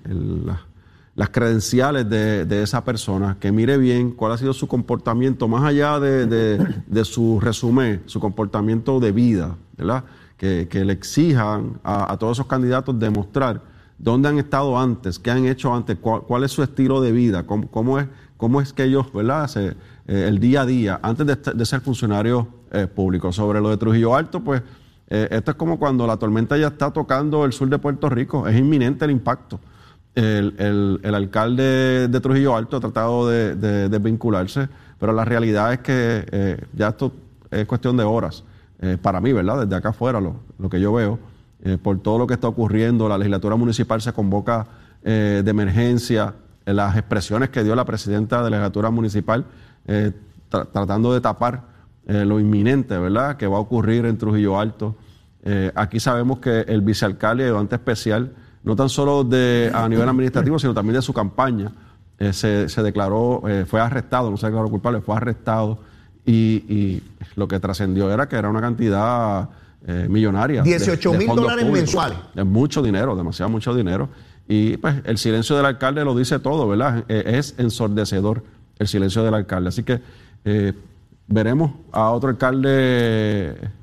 [1.14, 6.00] las credenciales de, esa persona, que mire bien cuál ha sido su comportamiento, más allá
[6.00, 10.04] de, su resumen, su comportamiento de vida, ¿verdad?
[10.38, 13.60] Que, le exijan a, todos esos candidatos demostrar
[13.98, 17.98] dónde han estado antes, qué han hecho antes, cuál, es su estilo de vida, cómo,
[17.98, 18.06] es,
[18.38, 19.48] cómo es que ellos, ¿verdad?
[19.48, 19.74] Se, eh,
[20.06, 22.46] el día a día, antes de, ser funcionarios
[22.94, 23.36] públicos.
[23.36, 24.62] Sobre lo de Trujillo Alto, pues
[25.08, 28.46] eh, esto es como cuando la tormenta ya está tocando el sur de Puerto Rico,
[28.46, 29.60] es inminente el impacto.
[30.14, 33.54] El, alcalde de Trujillo Alto ha tratado de,
[33.88, 34.68] desvincularse,
[34.98, 37.12] pero la realidad es que ya esto
[37.52, 38.42] es cuestión de horas.
[39.00, 39.60] para mí, ¿verdad?
[39.60, 41.20] Desde acá afuera, lo, que yo veo,
[41.82, 44.66] por todo lo que está ocurriendo, la legislatura municipal se convoca
[45.04, 49.44] de emergencia, las expresiones que dio la presidenta de la legislatura municipal
[49.86, 50.12] eh,
[50.50, 51.62] tratando de tapar
[52.08, 54.96] eh, lo inminente, ¿verdad?, que va a ocurrir en Trujillo Alto.
[55.44, 58.32] Eh, aquí sabemos que el vicealcalde de ayudante especial,
[58.64, 61.70] no tan solo de, a nivel administrativo, sino también de su campaña,
[62.32, 65.78] se, declaró, fue arrestado, no se declaró culpable, fue arrestado
[66.26, 67.00] y,
[67.36, 69.48] lo que trascendió era que era una cantidad
[70.08, 70.62] millonaria.
[70.62, 72.18] 18 mil dólares mensuales.
[72.34, 74.08] Es mucho dinero, demasiado mucho dinero.
[74.48, 77.04] Y pues el silencio del alcalde lo dice todo, ¿verdad?
[77.08, 78.42] es ensordecedor
[78.78, 79.68] el silencio del alcalde.
[79.68, 80.00] Así que
[80.44, 80.72] eh,
[81.28, 82.70] veremos a otro alcalde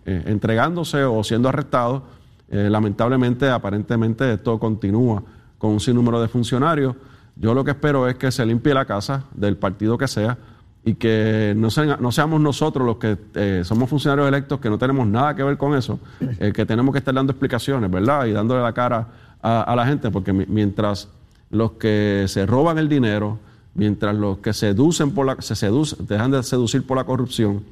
[0.06, 2.04] eh, entregándose o siendo arrestado.
[2.50, 5.24] Eh, lamentablemente, aparentemente, esto continúa
[5.58, 6.96] con un sinnúmero de funcionarios.
[7.36, 10.38] Yo lo que espero es que se limpie la casa del partido que sea
[10.84, 15.36] y que no, no seamos nosotros los que somos funcionarios electos, que no tenemos nada
[15.36, 16.00] que ver con eso,
[16.54, 18.26] que tenemos que estar dando explicaciones, ¿verdad?
[18.26, 19.08] Y dándole la cara
[19.42, 21.10] a, a la gente, porque mientras
[21.50, 23.40] los que se roban el dinero,
[23.76, 27.64] mientras los que seducen por la, se seducen, dejan de seducir por la corrupción,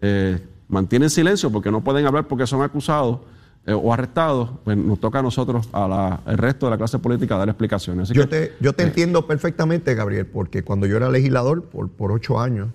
[0.00, 3.18] eh, mantienen silencio porque no pueden hablar porque son acusados
[3.66, 7.48] eh, o arrestados, pues nos toca a nosotros, al resto de la clase política, dar
[7.48, 8.08] explicaciones.
[8.10, 12.12] yo, te, yo te eh, entiendo perfectamente, Gabriel, porque cuando yo era legislador por, por
[12.12, 12.70] ocho años,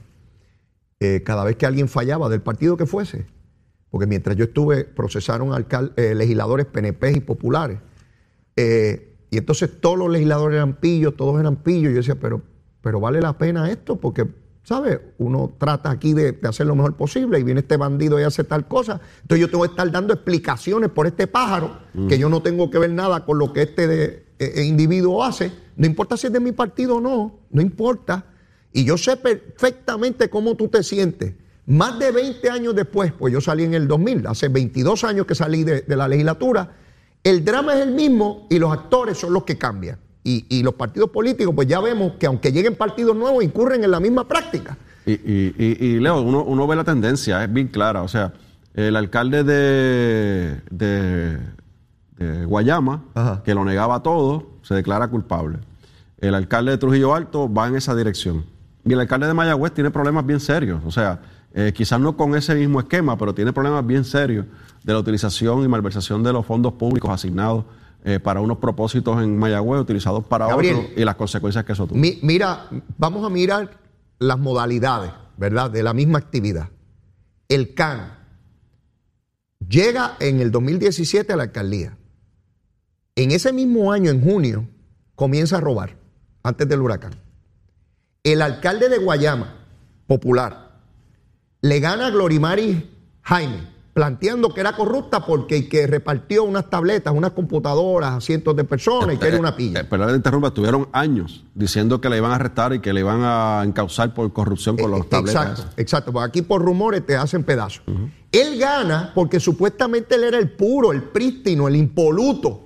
[1.25, 3.25] cada vez que alguien fallaba del partido que fuese,
[3.89, 5.51] porque mientras yo estuve, procesaron
[5.97, 7.79] legisladores PNP y populares,
[8.55, 12.41] y entonces todos los legisladores eran pillos, todos eran pillos, y yo decía, pero
[12.83, 14.27] pero vale la pena esto porque,
[14.61, 14.99] ¿sabes?
[15.17, 18.67] Uno trata aquí de, hacer lo mejor posible y viene este bandido y hace tal
[18.67, 18.99] cosa.
[19.21, 22.07] Entonces yo tengo que estar dando explicaciones por este pájaro, mm.
[22.09, 25.23] que yo no tengo que ver nada con lo que este de, e, e individuo
[25.23, 25.53] hace.
[25.77, 28.25] No importa si es de mi partido o no, no importa.
[28.73, 31.35] Y yo sé perfectamente cómo tú te sientes.
[31.65, 35.35] Más de 20 años después, pues yo salí en el 2000, hace 22 años que
[35.35, 36.75] salí de la legislatura,
[37.23, 40.02] el drama es el mismo y los actores son los que cambian.
[40.25, 43.99] Y, los partidos políticos, pues ya vemos que aunque lleguen partidos nuevos, incurren en la
[43.99, 44.77] misma práctica.
[45.05, 48.03] Y, Leo, uno, ve la tendencia, es bien clara.
[48.03, 48.31] O sea,
[48.73, 53.03] el alcalde de, de, Guayama,
[53.43, 55.59] que lo negaba todo, se declara culpable.
[56.19, 58.45] El alcalde de Trujillo Alto va en esa dirección.
[58.85, 60.81] Y el alcalde de Mayagüez tiene problemas bien serios.
[60.85, 61.19] O sea,
[61.53, 64.45] eh, quizás no con ese mismo esquema, pero tiene problemas bien serios
[64.83, 67.65] de la utilización y malversación de los fondos públicos asignados
[68.05, 71.97] eh, para unos propósitos en Mayagüez, utilizados para otros y las consecuencias que eso tuvo.
[71.97, 73.79] mira, vamos a mirar
[74.19, 76.69] las modalidades, ¿verdad?, de la misma actividad.
[77.47, 78.17] El CAN
[79.67, 81.97] llega en el 2017 a la alcaldía.
[83.15, 84.67] En ese mismo año, en junio,
[85.15, 85.95] comienza a robar,
[86.43, 87.13] antes del huracán.
[88.23, 89.65] El alcalde de Guayama,
[90.07, 90.79] popular,
[91.61, 92.89] le gana a Glorimari
[93.21, 98.63] Jaime planteando que era corrupta porque que repartió unas tabletas, unas computadoras a cientos de
[98.63, 99.81] personas y que era una pilla.
[99.81, 103.01] Eh, pero la interrumpa, tuvieron años diciendo que le iban a arrestar y que le
[103.01, 105.49] iban a encauzar por corrupción con eh, los tabletas.
[105.49, 106.11] Exacto, exacto.
[106.11, 107.83] Porque aquí por rumores te hacen pedazos.
[108.31, 112.61] Él gana porque supuestamente él era el puro, el prístino, el impoluto.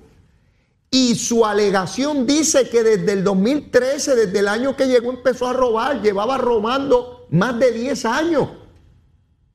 [0.90, 5.52] Y su alegación dice que desde el 2013, desde el año que llegó, empezó a
[5.52, 8.48] robar, llevaba robando más de 10 años.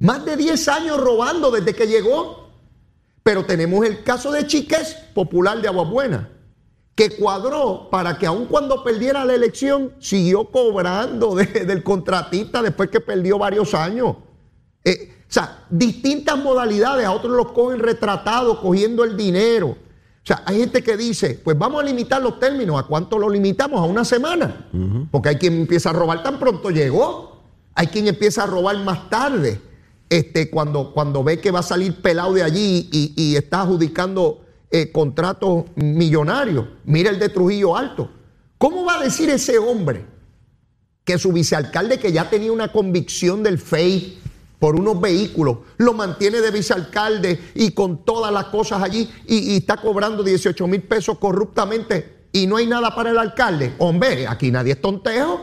[0.03, 2.49] Más de 10 años robando desde que llegó.
[3.23, 6.29] Pero tenemos el caso de Chiques, popular de Aguabuena,
[6.93, 12.99] que cuadró para que aun cuando perdiera la elección, siguió cobrando del contratista después que
[12.99, 14.17] perdió varios años.
[14.83, 19.69] Eh, o sea, distintas modalidades, a otros los cogen retratados, cogiendo el dinero.
[19.69, 22.77] O sea, hay gente que dice, pues vamos a limitar los términos.
[22.77, 23.79] ¿A cuánto lo limitamos?
[23.79, 24.67] A una semana.
[25.11, 27.41] Porque hay quien empieza a robar tan pronto llegó.
[27.73, 29.71] Hay quien empieza a robar más tarde
[30.09, 34.91] este, cuando, cuando ve que va a salir pelado de allí y, está adjudicando eh,
[34.91, 36.67] contratos millonarios.
[36.85, 38.09] Mira el de Trujillo Alto.
[38.57, 40.05] ¿Cómo va a decir ese hombre
[41.03, 44.19] que su vicealcalde, que ya tenía una convicción del FEI
[44.59, 49.77] por unos vehículos, lo mantiene de vicealcalde y con todas las cosas allí y, está
[49.77, 53.73] cobrando 18 mil pesos corruptamente y no hay nada para el alcalde?
[53.79, 55.41] Hombre, aquí nadie es tonteo,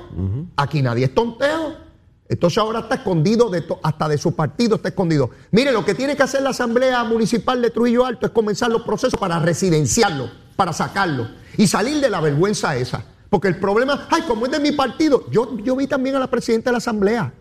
[0.56, 1.89] aquí nadie es tonteo.
[2.30, 3.50] Entonces ahora está escondido,
[3.82, 5.30] hasta de su partido está escondido.
[5.50, 8.82] Mire, lo que tiene que hacer la Asamblea Municipal de Trujillo Alto es comenzar los
[8.82, 13.04] procesos para residenciarlo, para sacarlo y salir de la vergüenza esa.
[13.28, 16.28] Porque el problema, ay, como es de mi partido, yo, yo vi también a la
[16.28, 17.34] presidenta de la Asamblea.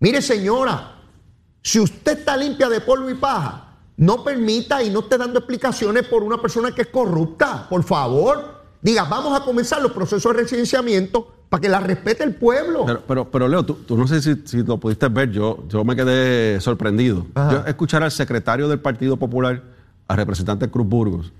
[0.00, 1.02] Mire, señora,
[1.60, 6.06] si usted está limpia de polvo y paja, no permita y no esté dando explicaciones
[6.06, 8.62] por una persona que es corrupta, por favor.
[8.80, 12.84] Diga, vamos a comenzar los procesos de residenciamiento para que la respete el pueblo.
[13.06, 17.26] Pero, pero, Leo, tú, no sé si, lo pudiste ver, yo, yo me quedé sorprendido.
[17.36, 19.62] Yo escuchar al secretario del Partido Popular,
[20.08, 21.32] al representante Cruz Burgos,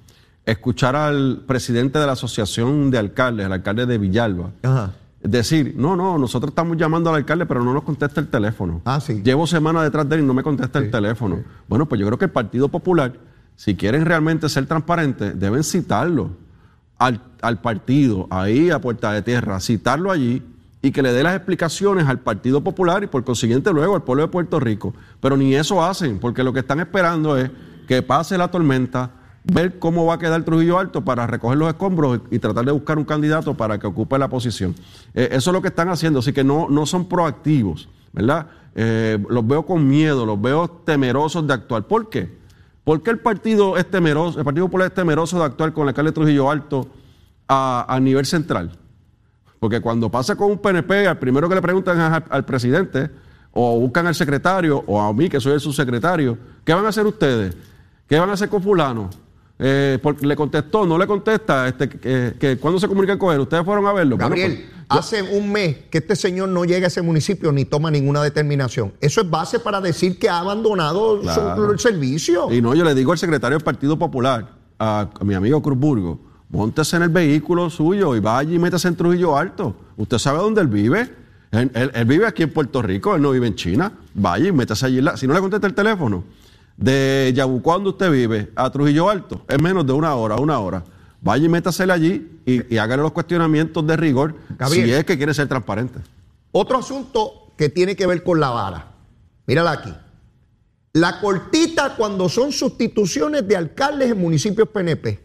[0.46, 4.50] escuchar al presidente de la Asociación de Alcaldes, el alcalde de Villalba,
[5.20, 8.82] decir, no, no, nosotros estamos llamando al alcalde, pero no nos contesta el teléfono.
[8.84, 9.20] Ah, sí.
[9.20, 11.42] Llevo semanas detrás de él y no me contesta el teléfono.
[11.66, 13.14] Bueno, pues yo creo que el Partido Popular,
[13.56, 16.43] si quieren realmente ser transparentes, deben citarlo
[16.98, 20.42] al, partido, ahí a puerta de tierra, citarlo allí
[20.82, 24.22] y que le dé las explicaciones al Partido Popular y por consiguiente luego al pueblo
[24.22, 24.94] de Puerto Rico.
[25.20, 27.50] Pero ni eso hacen, porque lo que están esperando es
[27.88, 29.10] que pase la tormenta,
[29.44, 32.98] ver cómo va a quedar Trujillo Alto para recoger los escombros y tratar de buscar
[32.98, 34.74] un candidato para que ocupe la posición.
[35.14, 38.46] Eh, eso es lo que están haciendo, así que no, no son proactivos, ¿verdad?
[38.74, 41.84] Eh, los veo con miedo, los veo temerosos de actuar.
[41.84, 42.43] ¿Por qué?
[42.84, 45.88] ¿Por qué el partido es temeroso, el Partido Popular es temeroso de actuar con el
[45.88, 46.86] alcalde Trujillo Alto
[47.48, 48.78] a, nivel central?
[49.58, 53.10] Porque cuando pasa con un PNP, al primero que le preguntan al, presidente,
[53.52, 57.06] o buscan al secretario, o a mí, que soy el subsecretario, ¿qué van a hacer
[57.06, 57.56] ustedes?
[58.06, 59.08] ¿Qué van a hacer con fulano?
[59.58, 63.64] Eh, porque le contestó, no le contesta, este, que, cuando se comunican con él, ustedes
[63.64, 64.18] fueron a verlo.
[64.18, 67.90] Gabriel, pues, hace un mes que este señor no llega a ese municipio ni toma
[67.90, 68.92] ninguna determinación.
[69.00, 71.20] Eso es base para decir que ha abandonado
[71.70, 72.52] el servicio.
[72.52, 76.96] Y no, yo le digo al secretario del Partido Popular, a, mi amigo Cruzburgo, montese
[76.96, 79.74] en el vehículo suyo y vaya y métase en Trujillo Alto.
[79.96, 81.10] Usted sabe dónde él vive.
[81.52, 83.92] Él, vive aquí en Puerto Rico, él no vive en China.
[84.14, 85.00] Vaya y métase allí.
[85.16, 86.24] Si no le contesta el teléfono,
[86.76, 90.82] de Yabucoa, donde usted vive, a Trujillo Alto, es menos de una hora, una hora.
[91.24, 94.34] Vaya y métasele allí y, y hágale los cuestionamientos de rigor
[94.70, 95.98] si es que quiere ser transparente.
[96.52, 98.92] Otro asunto que tiene que ver con la vara.
[99.46, 99.92] Mírala aquí.
[100.92, 105.24] La cortita cuando son sustituciones de alcaldes en municipios PNP.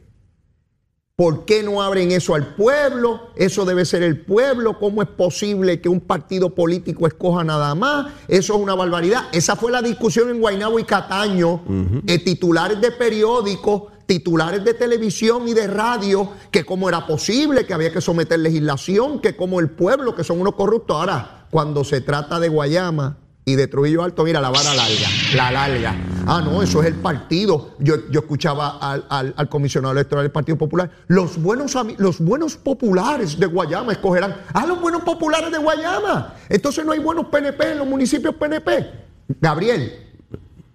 [1.16, 3.32] ¿Por qué no abren eso al pueblo?
[3.36, 4.80] Eso debe ser el pueblo.
[4.80, 8.14] ¿Cómo es posible que un partido político escoja nada más?
[8.30, 9.24] Eso es una barbaridad.
[9.34, 11.62] Esa fue la discusión en Guaynabo y Cataño.
[12.08, 17.76] Eh, titulares de periódicos, titulares de televisión y de radio, que cómo era posible, que
[17.76, 20.98] había que someter legislación, que como el pueblo, que son unos corruptos.
[20.98, 25.52] Ahora, cuando se trata de Guayama, y de Trujillo Alto, mira, la vara larga, la
[25.52, 25.96] larga.
[26.26, 27.76] Ah, no, eso es el partido.
[27.80, 30.90] Yo, yo escuchaba al, comisionado electoral del Partido Popular.
[31.08, 34.36] Los buenos, los buenos populares de Guayama escogerán.
[34.54, 36.36] Ah, los buenos populares de Guayama.
[36.48, 38.92] Entonces no hay buenos PNP en los municipios PNP.
[39.40, 39.94] Gabriel,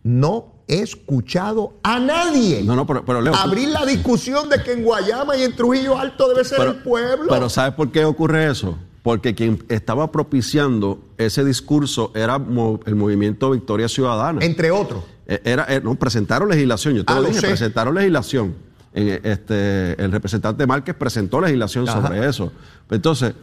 [0.02, 4.84] no he escuchado a nadie no, no, pero, pero abrir la discusión de que en
[4.84, 7.26] Guayama y en Trujillo Alto debe ser el pueblo.
[7.28, 8.78] Pero ¿sabes por qué ocurre eso?
[9.04, 14.42] porque quien estaba propiciando ese discurso era el movimiento Victoria Ciudadana.
[14.42, 15.04] Entre otros.
[15.26, 18.54] E, era, eh, no, presentaron legislación, yo te ah, lo dije, presentaron legislación.
[18.94, 22.50] este, el representante Márquez presentó legislación sobre eso.
[22.90, 23.34] Entonces,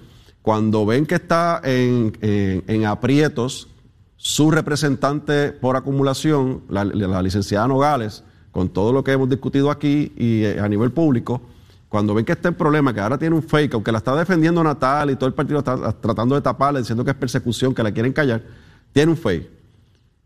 [0.42, 3.68] cuando ven que está en, aprietos
[4.24, 6.84] su representante por acumulación, la,
[7.24, 11.42] licenciada Nogales, con todo lo que hemos discutido aquí y eh, a nivel público,
[11.90, 14.64] cuando ven que está en problema, que ahora tiene un fake, aunque la está defendiendo
[14.64, 17.92] Natal y todo el partido está tratando de taparle, diciendo que es persecución, que la
[17.92, 18.44] quieren callar,
[18.94, 19.50] tiene un fake.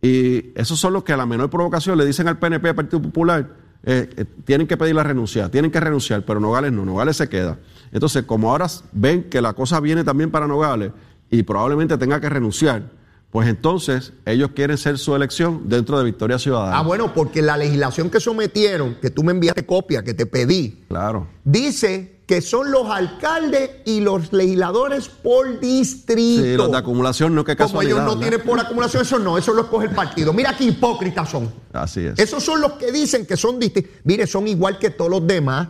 [0.01, 3.01] Y esos son los que a la menor provocación le dicen al PNP, al Partido
[3.01, 3.47] Popular,
[3.81, 7.29] eh, eh, tienen que pedir la renuncia, tienen que renunciar, pero Nogales no, Nogales se
[7.29, 7.59] queda.
[7.93, 10.91] Entonces, como ahora ven que la cosa viene también para Nogales
[11.29, 12.83] y probablemente tenga que renunciar,
[13.31, 16.79] pues entonces ellos quieren ser su elección dentro de Victoria Ciudadana.
[16.79, 20.85] Ah, bueno, porque la legislación que sometieron, que tú me enviaste copia, que te pedí,
[20.87, 21.27] claro.
[21.43, 26.43] dice que son los alcaldes y los legisladores por distrito.
[26.43, 27.97] Sí, los de acumulación no que casualidad.
[27.97, 30.33] Como ellos no, tienen por acumulación, eso no, eso lo escoge el partido.
[30.33, 31.53] Mira qué hipócritas son.
[31.73, 32.17] Así es.
[32.17, 33.91] Esos son los que dicen que son distintos.
[34.03, 35.67] Mire, son igual que todos los demás.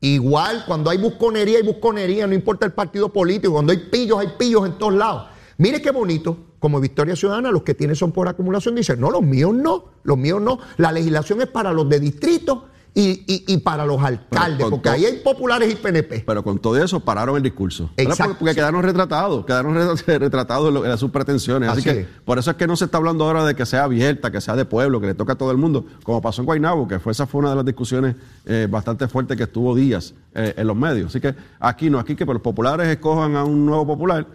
[0.00, 3.54] Igual, cuando hay busconería, hay busconería, no importa el partido político.
[3.54, 5.28] Cuando hay pillos, hay pillos en todos lados.
[5.58, 6.36] Mire qué bonito
[6.66, 10.18] como Victoria Ciudadana, los que tienen son por acumulación, dicen, no, los míos no, los
[10.18, 10.58] míos no.
[10.78, 15.72] La legislación es para los de distrito y, para los alcaldes, porque ahí hay populares
[15.72, 16.24] y PNP.
[16.26, 17.90] Pero con todo eso pararon el discurso.
[17.96, 18.34] Exacto.
[18.40, 21.68] Porque, quedaron retratados, quedaron retratados en, sus pretensiones.
[21.68, 24.32] Así, que por eso es que no se está hablando ahora de que sea abierta,
[24.32, 26.88] que sea de pueblo, que le toca a todo el mundo, como pasó en Guaynabo,
[26.88, 30.54] que fue esa fue una de las discusiones eh, bastante fuertes que estuvo días eh,
[30.56, 31.10] en los medios.
[31.10, 34.26] Así que aquí no, aquí que los populares escojan a un nuevo popular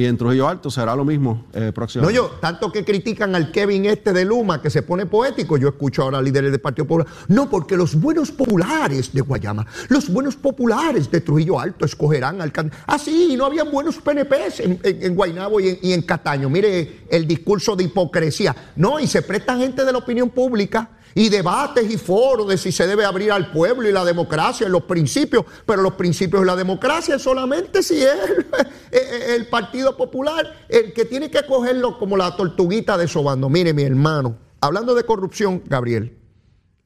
[0.00, 2.18] y en Trujillo Alto será lo mismo eh, próximamente.
[2.18, 5.68] No, yo, tanto que critican al Kevin este de Luma, que se pone poético, yo
[5.68, 7.06] escucho ahora a líderes del Partido Popular.
[7.28, 12.50] No, porque los buenos populares de Guayama, los buenos populares de Trujillo Alto escogerán al
[12.50, 12.82] candidato.
[12.86, 16.48] Ah, sí, no había buenos PNPs en, en, Guaynabo y en, y en Cataño.
[16.48, 18.56] Mire el discurso de hipocresía.
[18.76, 22.72] No, y se presta gente de la opinión pública y debates y foros de si
[22.72, 26.56] se debe abrir al pueblo y la democracia, los principios, pero los principios de la
[26.56, 28.16] democracia solamente si es
[29.28, 33.48] el, Partido Popular el que tiene que cogerlo como la tortuguita de sobando.
[33.48, 36.18] Mire, mi hermano, hablando de corrupción, Gabriel,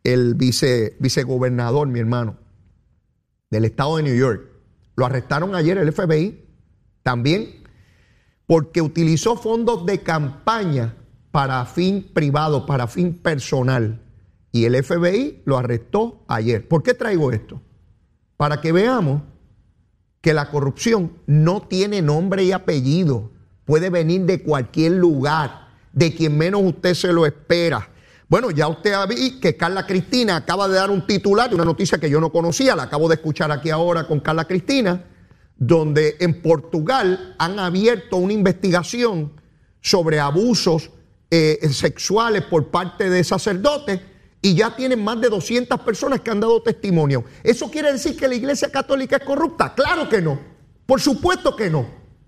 [0.02, 2.38] el vice, vicegobernador, mi hermano,
[3.50, 4.48] del estado de New York,
[4.96, 6.44] lo arrestaron ayer el FBI
[7.02, 7.64] también
[8.46, 10.96] porque utilizó fondos de campaña
[11.30, 14.03] para fin privado, para fin personal
[14.54, 16.68] y el FBI lo arrestó ayer.
[16.68, 17.60] ¿Por qué traigo esto?
[18.36, 19.22] Para que veamos
[20.20, 23.32] que la corrupción no tiene nombre y apellido.
[23.64, 27.90] Puede venir de cualquier lugar, de quien menos usted se lo espera.
[28.28, 31.98] Bueno, ya usted visto que Carla Cristina acaba de dar un titular de una noticia
[31.98, 35.04] que yo no conocía, la acabo de escuchar aquí ahora con Carla Cristina,
[35.56, 39.32] donde en Portugal han abierto una investigación
[39.80, 40.90] sobre abusos
[41.28, 44.13] eh, sexuales por parte de sacerdotes
[44.44, 47.24] y ya tienen más de 200 personas que han dado testimonio.
[47.42, 49.72] ¿Eso quiere decir que la Iglesia Católica es corrupta?
[49.74, 50.38] Claro que no.
[50.84, 51.86] Por supuesto que no.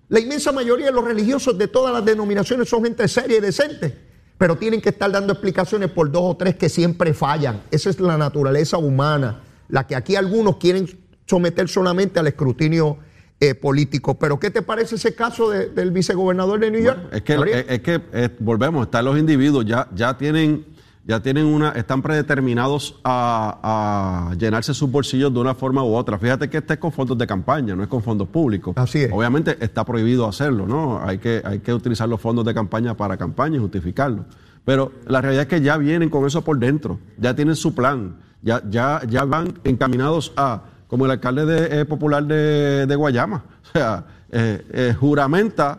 [0.08, 3.94] La inmensa mayoría de los religiosos de todas las denominaciones son gente seria y decente,
[4.38, 7.64] pero tienen que estar dando explicaciones por dos o tres que siempre fallan.
[7.70, 10.88] Esa es la naturaleza humana, la que aquí algunos quieren
[11.26, 12.96] someter solamente al escrutinio
[13.40, 14.18] eh, político.
[14.18, 17.10] Pero ¿qué te parece ese caso del vicegobernador de New York?
[17.12, 20.75] es que, es que eh, volvemos, están los individuos, ya, ya tienen
[21.06, 26.18] ya tienen una, están predeterminados a, llenarse sus bolsillos de una forma u otra.
[26.18, 28.74] Fíjate que este es con fondos de campaña, no es con fondos públicos.
[28.76, 29.12] Así es.
[29.12, 31.00] Obviamente está prohibido hacerlo, ¿no?
[31.00, 34.24] Hay que, hay que utilizar los fondos de campaña para campaña y justificarlo.
[34.64, 38.16] Pero la realidad es que ya vienen con eso por dentro, ya tienen su plan,
[38.42, 43.72] ya, ya, ya van encaminados a, como el alcalde de, eh, popular de, Guayama, o
[43.72, 45.78] sea, eh, eh, juramenta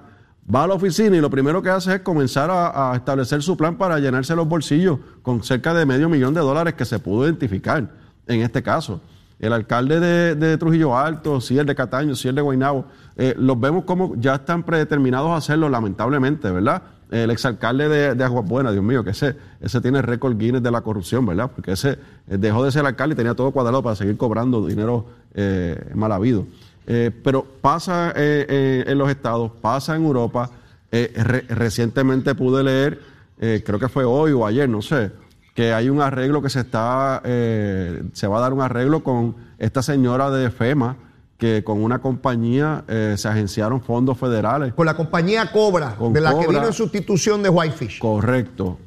[0.54, 3.78] va a la oficina y lo primero que hace es comenzar a, establecer su plan
[3.78, 7.90] para llenarse los bolsillos con cerca de medio millón de dólares que se pudo identificar
[8.28, 9.02] en este caso.
[9.40, 12.86] El alcalde de, Trujillo Alto, si el de Cataño, si el de Guaynabo,
[13.16, 16.82] eh, los vemos como ya están predeterminados a hacerlo, lamentablemente, ¿verdad?
[17.12, 20.72] El exalcalde de, de Aguas Buenas, Dios mío, que ese, ese tiene récord Guinness de
[20.72, 21.52] la corrupción, ¿verdad?
[21.54, 25.06] Porque ese eh, dejó de ser alcalde y tenía todo cuadrado para seguir cobrando dinero
[25.36, 26.48] eh, mal habido.
[26.90, 30.50] Eh, pero pasa eh, eh, en los estados, pasa en Europa.
[30.90, 33.02] recientemente pude leer,
[33.38, 35.12] creo que fue hoy o ayer, no sé,
[35.54, 39.82] que hay un arreglo que se está, se va a dar un arreglo con esta
[39.82, 40.96] señora de FEMA,
[41.38, 44.74] que con una compañía se agenciaron fondos federales.
[44.74, 48.00] Con la compañía Cobra, de la que vino en sustitución de Whitefish.
[48.00, 48.80] Correcto,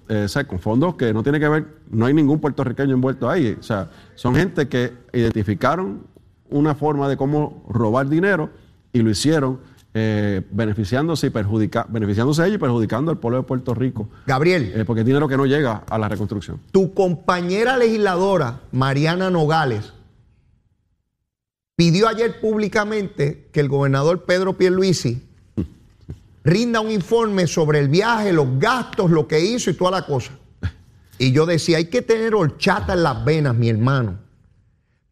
[0.48, 3.58] con fondos que no tiene que ver, no hay ningún puertorriqueño envuelto ahí.
[3.60, 6.09] O sea, son gente que identificaron
[6.50, 8.50] una forma de cómo robar dinero
[8.92, 9.60] y lo hicieron
[9.92, 14.08] eh, beneficiándose y perjudica, beneficiándose ellos y perjudicando al pueblo de Puerto Rico.
[14.26, 14.72] Gabriel.
[14.74, 16.60] Eh, porque es dinero que no llega a la reconstrucción.
[16.70, 19.92] Tu compañera legisladora, Mariana Nogales,
[21.74, 25.26] pidió ayer públicamente que el gobernador Pedro Pierluisi
[26.44, 30.32] rinda un informe sobre el viaje, los gastos, lo que hizo y toda la cosa.
[31.18, 34.29] Y yo decía, hay que tener horchata en las venas, mi hermano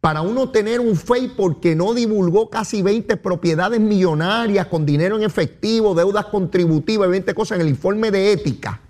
[0.01, 5.24] para uno tener un FEI porque no divulgó casi 20 propiedades millonarias con dinero en
[5.24, 8.80] efectivo, deudas contributivas, 20 cosas en el informe de ética,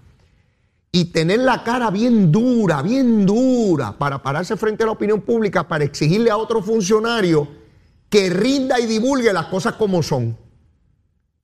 [0.93, 5.67] y tener la cara bien dura, bien dura, para pararse frente a la opinión pública,
[5.67, 7.49] para exigirle a otro funcionario
[8.11, 10.37] que rinda y divulgue las cosas como son.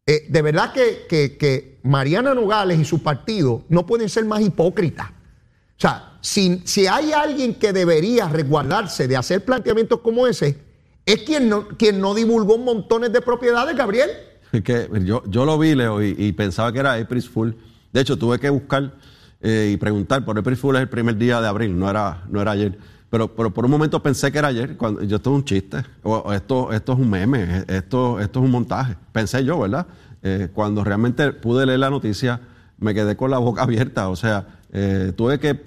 [0.06, 5.08] Eh, de verdad que, que Mariana Nogales y su partido no pueden ser más hipócritas.
[5.08, 10.56] O sea, si, si hay alguien que debería resguardarse de hacer planteamientos como ese,
[11.04, 14.08] es quien no, quien no divulgó montones de propiedades, Gabriel.
[14.50, 17.54] Que yo, yo lo vi, Leo, y, pensaba que era April Fool.
[17.92, 18.94] De hecho, tuve que buscar
[19.42, 22.40] eh, y preguntar, por April Fool es el primer día de abril, no era, no
[22.40, 22.78] era ayer.
[23.10, 25.82] Pero, pero, por un momento pensé que era ayer, cuando yo esto es un chiste,
[26.04, 28.96] o esto, esto es un meme, esto, esto es un montaje.
[29.12, 29.86] Pensé yo, ¿verdad?
[30.22, 32.40] Eh, cuando realmente pude leer la noticia,
[32.78, 34.08] me quedé con la boca abierta.
[34.08, 34.46] O sea,
[34.76, 35.64] Eh, tuve que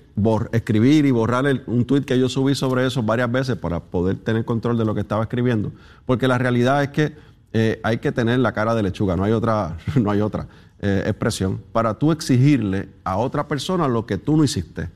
[0.52, 4.44] escribir y borrar un tuit que yo subí sobre eso varias veces para poder tener
[4.44, 5.72] control de lo que estaba escribiendo,
[6.06, 7.16] porque la realidad es que
[7.54, 10.48] eh, hay que tener la cara de lechuga, no hay otra, no hay otra
[10.82, 14.90] eh, expresión, para tú exigirle a otra persona lo que tú no hiciste.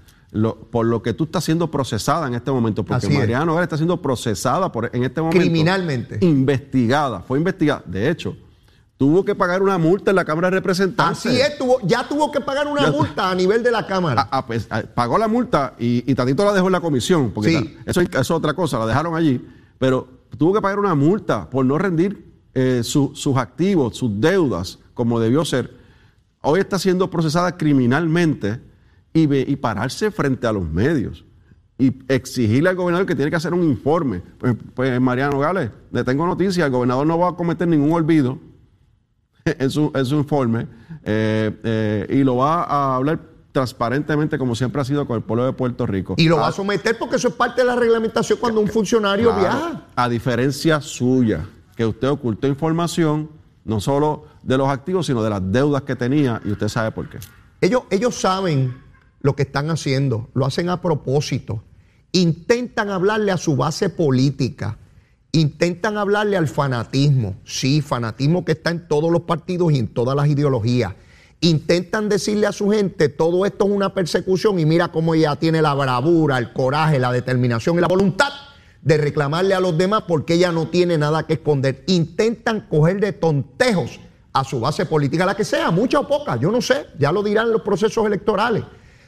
[0.71, 4.69] por lo que tú estás siendo procesada en este momento, porque Mariano está siendo procesada
[4.73, 5.39] por, en este momento.
[5.39, 6.17] Criminalmente.
[6.19, 7.83] Investigada, fue investigada.
[7.85, 8.35] De hecho,
[9.01, 11.25] tuvo que pagar una multa en la Cámara de Representantes.
[11.25, 14.21] Así es, ya tuvo que pagar una multa a nivel de la Cámara.
[14.21, 17.31] Ah, ah, pues, ah, pagó la multa y, y, Tatito la dejó en la comisión,
[17.31, 19.43] porque eso, es otra cosa, la dejaron allí,
[19.79, 25.19] pero tuvo que pagar una multa por no rendir eh, sus activos, sus deudas, como
[25.19, 25.73] debió ser.
[26.41, 28.61] Hoy está siendo procesada criminalmente
[29.13, 31.25] y, y pararse frente a los medios
[31.79, 34.21] y exigirle al gobernador que tiene que hacer un informe.
[34.37, 38.50] Pues, pues Mariano Gales, le tengo noticia, el gobernador no va a cometer ningún olvido
[39.59, 40.67] en su, en su informe
[41.03, 43.19] eh, eh, y lo va a hablar
[43.51, 46.15] transparentemente como siempre ha sido con el pueblo de Puerto Rico.
[46.17, 49.35] Y lo va a someter porque eso es parte de la reglamentación cuando un funcionario
[49.35, 49.87] viaja.
[49.95, 53.29] A diferencia suya, que usted ocultó información
[53.65, 57.09] no solo de los activos, sino de las deudas que tenía y usted sabe por
[57.09, 57.19] qué.
[57.59, 58.73] Ellos, ellos saben
[59.21, 61.63] lo que están haciendo, lo hacen a propósito.
[62.13, 64.77] Intentan hablarle a su base política
[65.33, 70.13] Intentan hablarle al fanatismo, sí, fanatismo que está en todos los partidos y en todas
[70.13, 70.93] las ideologías.
[71.39, 75.61] Intentan decirle a su gente, todo esto es una persecución y mira cómo ella tiene
[75.61, 78.29] la bravura, el coraje, la determinación y la voluntad
[78.81, 81.83] de reclamarle a los demás porque ella no tiene nada que esconder.
[81.87, 84.01] Intentan coger de tontejos
[84.33, 87.23] a su base política, la que sea, mucha o poca, yo no sé, ya lo
[87.23, 88.63] dirán los procesos electorales,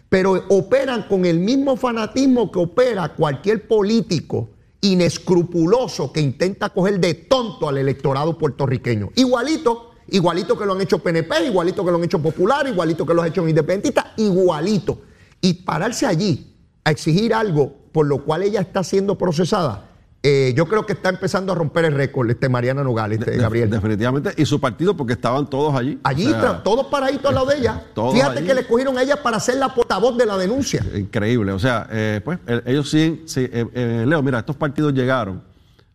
[0.07, 4.52] pero operan con el mismo fanatismo que opera cualquier político
[4.83, 9.11] inescrupuloso que intenta coger de tonto al electorado puertorriqueño.
[9.15, 13.13] Igualito, igualito que lo han hecho PNP, igualito que lo han hecho Popular, igualito que
[13.13, 14.99] lo han hecho Independentistas, igualito.
[15.39, 16.53] Y pararse allí
[16.83, 19.89] a exigir algo por lo cual ella está siendo procesada,
[20.25, 23.69] eh, yo creo que está empezando a romper el récord este Mariana Nogales, este, Gabriel.
[23.69, 24.33] Definitivamente.
[24.37, 25.99] Y su partido, porque estaban todos allí.
[26.01, 27.83] Allí, todos paraditos al lado de ella.
[28.13, 30.81] Fíjate que le escogieron a ella para ser la portavoz de la denuncia.
[30.95, 31.51] Increíble.
[31.51, 35.43] O sea, eh, pues ellos sí, sí eh, Leo, mira, estos partidos llegaron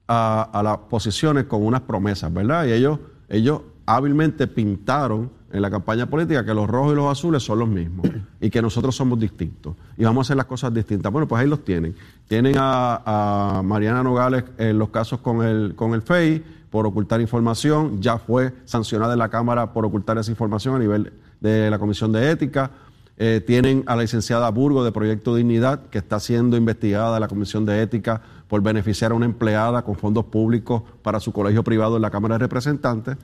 [0.06, 2.66] a, a, las posiciones con unas promesas, ¿verdad?
[2.66, 2.98] Y ellos,
[3.30, 7.68] ellos hábilmente pintaron en la campaña política que los rojos y los azules son los
[7.68, 8.06] mismos
[8.40, 11.10] y que nosotros somos distintos y vamos a hacer las cosas distintas.
[11.12, 11.94] Bueno, pues ahí los tienen.
[12.26, 18.00] Tienen a, Mariana Nogales en los casos con el, con el FEI por ocultar información,
[18.02, 22.12] ya fue sancionada en la Cámara por ocultar esa información a nivel de la Comisión
[22.12, 22.70] de Ética.
[23.20, 27.28] Eh, tienen a la licenciada Burgo de Proyecto Dignidad, que está siendo investigada en la
[27.28, 31.96] Comisión de Ética por beneficiar a una empleada con fondos públicos para su colegio privado
[31.96, 33.16] en la Cámara de Representantes.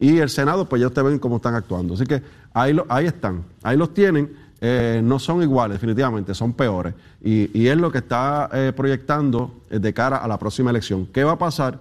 [0.00, 1.94] Y el Senado, pues ya ustedes ven cómo están actuando.
[1.94, 2.22] Así que
[2.54, 4.30] ahí, ahí están, ahí los tienen.
[4.62, 6.94] Eh, no son iguales, definitivamente, son peores.
[7.22, 11.06] Y, es lo que está eh, proyectando eh, de cara a la próxima elección.
[11.06, 11.78] ¿Qué va a pasar?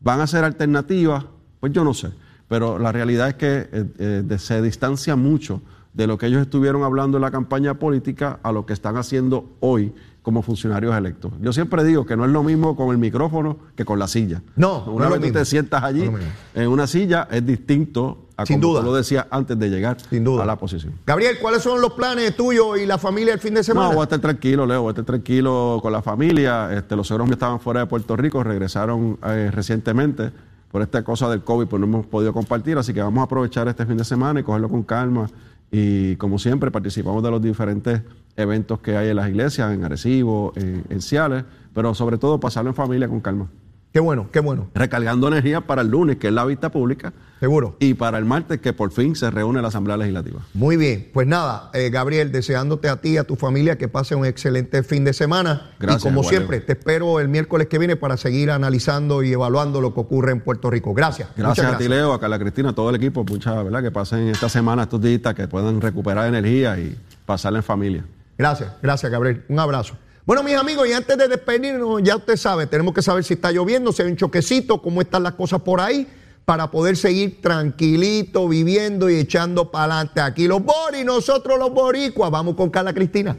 [0.00, 1.24] ¿Van a ser alternativas?
[1.60, 2.10] Pues yo no sé.
[2.48, 5.62] Pero la realidad es que se distancia mucho
[5.94, 9.50] de lo que ellos estuvieron hablando en la campaña política a lo que están haciendo
[9.60, 11.32] hoy como funcionarios electos.
[11.40, 14.40] Yo siempre digo que no es lo mismo con el micrófono que con la silla.
[14.56, 16.08] No, una vez que te sientas allí
[16.54, 18.82] en una silla es distinto a Sin como duda.
[18.82, 19.96] lo decía antes de llegar
[20.40, 20.94] a la posición.
[21.04, 23.88] Gabriel, ¿cuáles son los planes tuyos y la familia el fin de semana?
[23.88, 26.72] No, voy a estar tranquilo, Leo, voy a estar tranquilo con la familia.
[26.72, 30.30] Este, los suegros que estaban fuera de Puerto Rico regresaron eh, recientemente
[30.70, 33.68] por esta cosa del COVID, pues no hemos podido compartir, así que vamos a aprovechar
[33.68, 35.28] este fin de semana y cogerlo con calma.
[35.74, 38.02] Y como siempre, participamos de los diferentes
[38.36, 41.44] eventos que hay en las iglesias, en Arecibo, en, en Ciales,
[41.74, 43.48] pero sobre todo pasarlo en familia con calma.
[43.92, 44.68] Qué bueno, qué bueno.
[44.74, 47.12] Recargando energía para el lunes, que es la vista pública.
[47.40, 47.76] Seguro.
[47.78, 50.40] Y para el martes, que por fin se reúne la Asamblea Legislativa.
[50.54, 51.10] Muy bien.
[51.12, 54.82] Pues nada, eh, Gabriel, deseándote a ti y a tu familia que pase un excelente
[54.82, 55.72] fin de semana.
[55.78, 56.04] Gracias.
[56.04, 59.92] Y como siempre, te espero el miércoles que viene para seguir analizando y evaluando lo
[59.92, 60.94] que ocurre en Puerto Rico.
[60.94, 61.28] Gracias.
[61.36, 63.24] Gracias, a ti, Leo, a Carla Cristina, a todo el equipo.
[63.24, 63.82] Muchas, ¿verdad?
[63.82, 68.04] Que pasen esta semana, estos días, que puedan recuperar energía y pasarla en familia.
[68.38, 69.44] Gracias, gracias, Gabriel.
[69.48, 69.96] Un abrazo.
[70.24, 73.50] Bueno, mis amigos, y antes de despedirnos, ya usted sabe, tenemos que saber si está
[73.50, 76.06] lloviendo, si hay un choquecito, cómo están las cosas por ahí,
[76.44, 80.20] para poder seguir tranquilito, viviendo y echando para adelante.
[80.20, 82.30] Aquí los boris, nosotros los boricuas.
[82.30, 83.36] Vamos con Carla Cristina.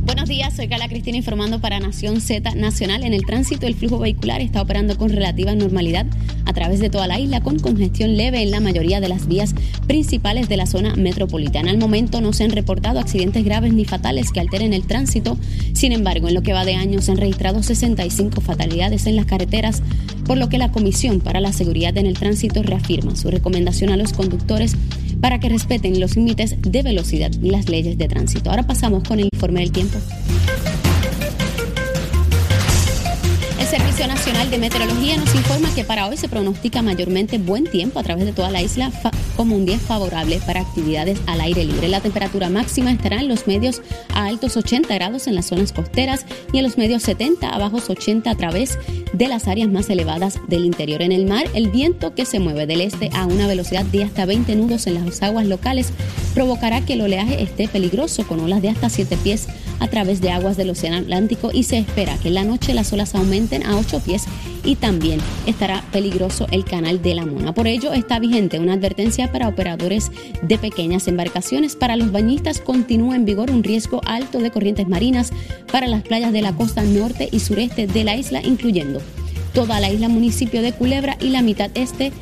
[0.00, 3.04] Buenos días, soy Carla Cristina informando para Nación Z Nacional.
[3.04, 6.06] En el tránsito, el flujo vehicular está operando con relativa normalidad
[6.44, 9.54] a través de toda la isla, con congestión leve en la mayoría de las vías
[9.86, 11.70] principales de la zona metropolitana.
[11.70, 15.38] Al momento no se han reportado accidentes graves ni fatales que alteren el tránsito.
[15.72, 19.26] Sin embargo, en lo que va de año se han registrado 65 fatalidades en las
[19.26, 19.82] carreteras,
[20.26, 23.96] por lo que la Comisión para la Seguridad en el Tránsito reafirma su recomendación a
[23.96, 24.76] los conductores
[25.20, 28.50] para que respeten los límites de velocidad y las leyes de tránsito.
[28.50, 29.98] Ahora pasamos con el informe del tiempo.
[33.64, 37.98] El Servicio Nacional de Meteorología nos informa que para hoy se pronostica mayormente buen tiempo
[37.98, 38.92] a través de toda la isla
[39.38, 41.88] como un día favorable para actividades al aire libre.
[41.88, 43.80] La temperatura máxima estará en los medios
[44.12, 47.88] a altos 80 grados en las zonas costeras y en los medios 70 a bajos
[47.88, 48.78] 80 a través
[49.14, 51.00] de las áreas más elevadas del interior.
[51.00, 54.26] En el mar, el viento que se mueve del este a una velocidad de hasta
[54.26, 55.90] 20 nudos en las aguas locales
[56.34, 59.48] provocará que el oleaje esté peligroso con olas de hasta 7 pies
[59.80, 62.92] a través de aguas del Océano Atlántico y se espera que en la noche las
[62.92, 64.24] olas aumenten a 8 pies
[64.64, 67.54] y también estará peligroso el canal de la Mona.
[67.54, 70.10] Por ello está vigente una advertencia para operadores
[70.42, 71.76] de pequeñas embarcaciones.
[71.76, 75.32] Para los bañistas continúa en vigor un riesgo alto de corrientes marinas
[75.70, 79.00] para las playas de la costa norte y sureste de la isla, incluyendo
[79.52, 82.12] toda la isla municipio de Culebra y la mitad este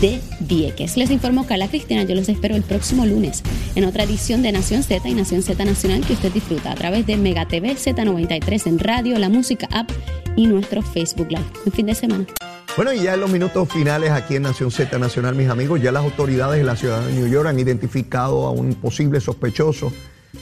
[0.00, 0.96] de Vieques.
[0.96, 3.42] Les informó Carla Cristina, yo los espero el próximo lunes
[3.74, 7.06] en otra edición de Nación Z y Nación Z Nacional que usted disfruta a través
[7.06, 9.90] de Mega TV Z93 en radio, la música app
[10.36, 11.46] y nuestro Facebook Live.
[11.64, 12.26] Un fin de semana.
[12.76, 15.92] Bueno, y ya en los minutos finales aquí en Nación Z Nacional, mis amigos, ya
[15.92, 19.92] las autoridades de la ciudad de New York han identificado a un posible sospechoso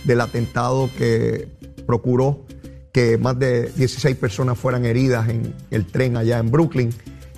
[0.05, 1.49] del atentado que
[1.87, 2.45] procuró
[2.93, 6.91] que más de 16 personas fueran heridas en el tren allá en Brooklyn,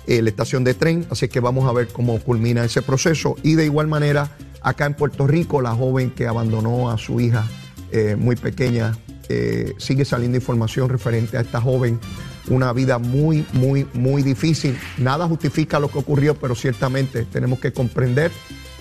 [0.05, 3.35] eh, la estación de tren, así que vamos a ver cómo culmina ese proceso.
[3.41, 7.47] Y de igual manera, acá en Puerto Rico, la joven que abandonó a su hija
[7.91, 8.97] eh, muy pequeña,
[9.29, 11.99] eh, sigue saliendo información referente a esta joven
[12.47, 14.77] una vida muy, muy, muy difícil.
[14.97, 18.31] Nada justifica lo que ocurrió, pero ciertamente tenemos que comprender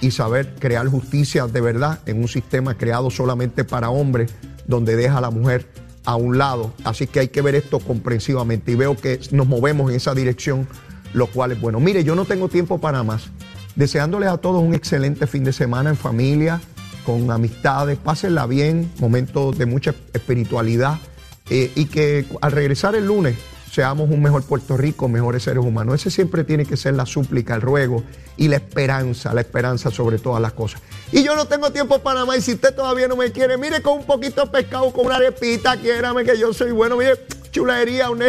[0.01, 4.35] y saber crear justicia de verdad en un sistema creado solamente para hombres,
[4.67, 5.67] donde deja a la mujer
[6.05, 6.75] a un lado.
[6.85, 10.67] Así que hay que ver esto comprensivamente y veo que nos movemos en esa dirección,
[11.15, 11.79] lo cual es bueno.
[11.79, 13.31] Mire, yo no tengo tiempo para más.
[13.77, 16.61] Deseándoles a todos un excelente fin de semana en familia,
[17.07, 20.99] con amistades, pásenla bien, momentos de mucha espiritualidad
[21.49, 23.37] eh, y que al regresar el lunes
[23.73, 25.95] seamos un mejor Puerto Rico, mejores seres humanos.
[25.95, 28.05] Ese siempre tiene que ser la súplica, el ruego
[28.37, 30.83] y la esperanza, la esperanza sobre todas las cosas.
[31.11, 32.39] Y yo no tengo tiempo para más.
[32.39, 35.17] Y si usted todavía no me quiere, mire con un poquito de pescado, con una
[35.17, 36.99] arepita, quiérame que yo soy bueno.
[36.99, 37.15] Mire,
[37.51, 38.23] chulería, un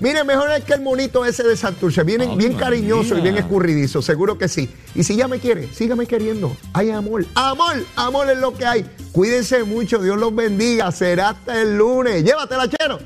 [0.00, 2.02] Mire, mejor es que el monito ese de Santurce.
[2.02, 4.68] Viene bien cariñoso y bien escurridizo, seguro que sí.
[4.96, 6.56] Y si ya me quiere, sígame queriendo.
[6.72, 8.90] Hay amor, amor, amor es lo que hay.
[9.12, 10.90] Cuídense mucho, Dios los bendiga.
[10.90, 12.24] Será hasta el lunes.
[12.24, 12.98] Llévatela, chero.